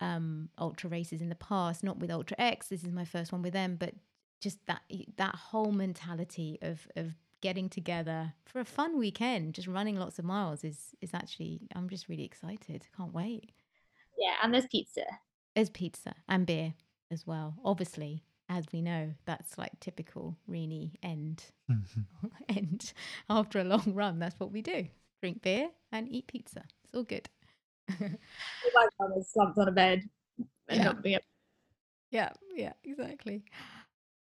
[0.00, 2.68] um, ultra races in the past, not with Ultra X.
[2.68, 3.94] This is my first one with them, but
[4.40, 4.82] just that
[5.16, 7.14] that whole mentality of of
[7.44, 11.90] getting together for a fun weekend, just running lots of miles is is actually I'm
[11.90, 12.86] just really excited.
[12.96, 13.52] Can't wait.
[14.18, 15.02] Yeah, and there's pizza.
[15.54, 16.72] There's pizza and beer
[17.12, 17.54] as well.
[17.62, 22.26] Obviously, as we know, that's like typical Renee end Mm-hmm.
[22.56, 22.92] end
[23.28, 24.18] after a long run.
[24.18, 24.88] That's what we do:
[25.20, 26.62] drink beer and eat pizza.
[26.84, 27.28] It's all good.
[28.00, 30.00] My mum is slumped on a bed
[30.38, 30.84] and Yeah.
[30.84, 31.24] not being able-
[32.10, 33.44] Yeah, yeah, exactly.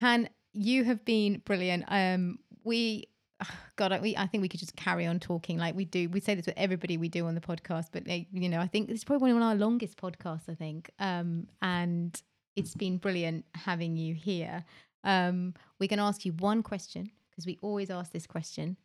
[0.00, 1.84] Han, you have been brilliant.
[1.88, 3.08] Um, we,
[3.76, 6.08] God, I- we, I think we could just carry on talking like we do.
[6.08, 8.88] We say this with everybody we do on the podcast, but you know, I think
[8.88, 10.48] this is probably one of our longest podcasts.
[10.48, 12.20] I think, um, and
[12.56, 14.64] it's been brilliant having you here.
[15.04, 18.76] Um, we're going to ask you one question because we always ask this question.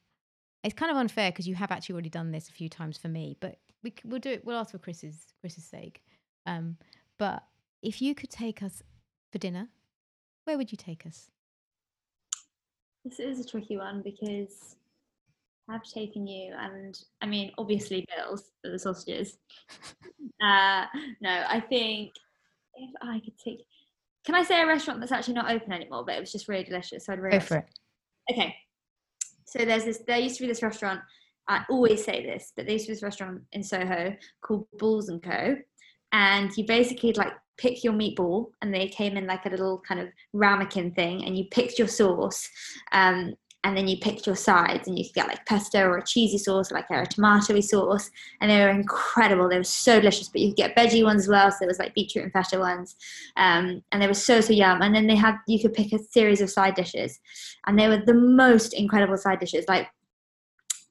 [0.64, 3.08] It's kind of unfair because you have actually already done this a few times for
[3.08, 4.46] me, but we, we'll do it.
[4.46, 6.02] We'll ask for Kriss's Kriss's sake.
[6.46, 6.78] Um,
[7.20, 7.44] but
[7.82, 8.82] if you could take us
[9.32, 9.68] for dinner,
[10.46, 11.30] where would you take us?
[13.06, 14.78] This is a tricky one because
[15.70, 19.38] I've taken you, and I mean, obviously, Bill's for the sausages.
[20.44, 20.86] uh,
[21.22, 22.14] no, I think
[22.74, 23.64] if I could take.
[24.26, 26.64] Can I say a restaurant that's actually not open anymore, but it was just really
[26.64, 27.06] delicious?
[27.06, 27.66] So I'd really like to- it.
[28.32, 28.56] Okay.
[29.46, 30.00] So there's this.
[30.08, 31.00] There used to be this restaurant.
[31.48, 35.10] I always say this, but there used to be this restaurant in Soho called Balls
[35.10, 35.58] and Co.
[36.16, 40.00] And you basically like pick your meatball, and they came in like a little kind
[40.00, 42.50] of ramekin thing, and you picked your sauce,
[42.94, 43.34] um,
[43.66, 46.38] and then you picked your sides, and you could get like pesto or a cheesy
[46.38, 48.10] sauce, like a tomatoey sauce,
[48.40, 49.50] and they were incredible.
[49.50, 50.30] They were so delicious.
[50.30, 52.60] But you could get veggie ones as well, so there was like beetroot and feta
[52.60, 52.96] ones,
[53.36, 54.82] um, and they were so so yum.
[54.82, 57.20] And then they had you could pick a series of side dishes
[57.68, 59.66] and they were the most incredible side dishes.
[59.68, 59.90] Like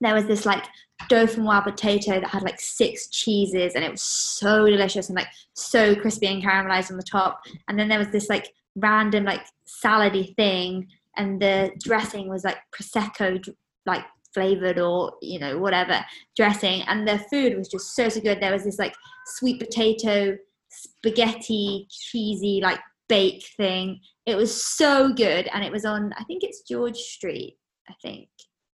[0.04, 0.64] there was this like
[1.10, 5.94] dauphinoise potato that had like six cheeses, and it was so delicious and like so
[5.94, 7.40] crispy and caramelized on the top.
[7.68, 9.44] And then there was this like random like
[9.84, 13.42] salady thing, and the dressing was like prosecco
[13.86, 16.04] like flavored or you know whatever
[16.36, 18.40] dressing, and the food was just so so good.
[18.40, 18.94] There was this like
[19.26, 20.36] sweet potato
[20.70, 26.42] spaghetti cheesy like bake thing it was so good and it was on i think
[26.42, 27.56] it's george street
[27.88, 28.28] i think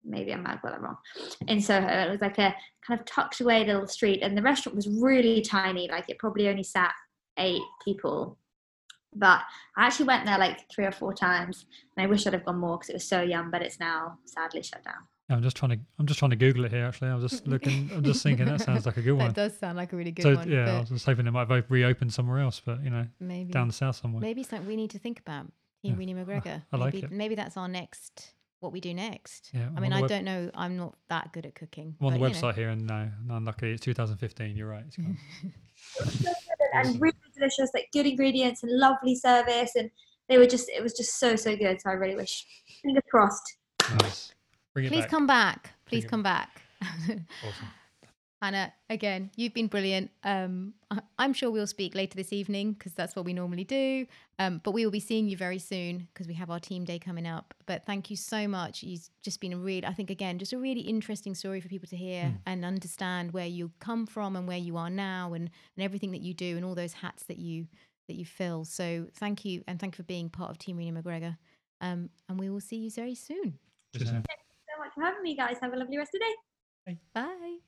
[0.04, 0.96] maybe i might have got that wrong
[1.48, 2.54] in soho uh, it was like a
[2.86, 6.48] kind of tucked away little street and the restaurant was really tiny like it probably
[6.48, 6.92] only sat
[7.38, 8.38] eight people
[9.14, 9.40] but
[9.76, 12.58] i actually went there like three or four times and i wish i'd have gone
[12.58, 14.94] more because it was so yum but it's now sadly shut down
[15.28, 16.84] Yeah, I'm just trying to I'm just trying to Google it here.
[16.86, 17.88] Actually, I'm just looking.
[17.94, 19.28] I'm just thinking that sounds like a good one.
[19.28, 20.34] That does sound like a really good one.
[20.34, 20.50] So one.
[20.50, 23.06] yeah, I but was just hoping it might have reopened somewhere else, but you know,
[23.20, 24.20] maybe down the south somewhere.
[24.20, 25.46] maybe something we need to think about.
[25.82, 25.98] Team Yeah.
[25.98, 26.62] Renee McGregor.
[26.72, 27.12] I like maybe, it.
[27.12, 28.32] maybe that's our next.
[28.60, 29.50] What we do next.
[29.52, 30.50] Yeah, I mean, on I web- don't know.
[30.54, 31.96] I'm not that good at cooking.
[32.00, 32.40] I'm on the but, you know.
[32.40, 34.54] website here, and no, no, unluckily, it's 2015.
[34.54, 34.84] You're right.
[34.86, 35.16] It's gone.
[36.74, 39.90] and really delicious like good ingredients and lovely service and
[40.28, 42.46] they were just it was just so so good so i really wish
[42.82, 43.56] fingers crossed
[43.98, 44.32] nice.
[44.72, 45.10] Bring it Please back.
[45.10, 45.70] come back.
[45.86, 46.62] Please it come back.
[46.82, 47.66] Awesome.
[48.42, 50.10] Hannah, again, you've been brilliant.
[50.24, 54.06] Um, I- I'm sure we'll speak later this evening because that's what we normally do.
[54.38, 56.98] Um, but we will be seeing you very soon because we have our team day
[56.98, 57.52] coming up.
[57.66, 58.82] But thank you so much.
[58.82, 61.88] You've just been a really, I think, again, just a really interesting story for people
[61.88, 65.84] to hear and understand where you come from and where you are now and, and
[65.84, 67.66] everything that you do and all those hats that you
[68.08, 68.64] that you fill.
[68.64, 71.36] So thank you and thank you for being part of Team Renee McGregor.
[71.80, 73.58] Um, and we will see you very soon.
[73.94, 74.14] Cheers, so
[74.78, 76.34] much for having me guys have a lovely rest of the day
[77.14, 77.58] Bye.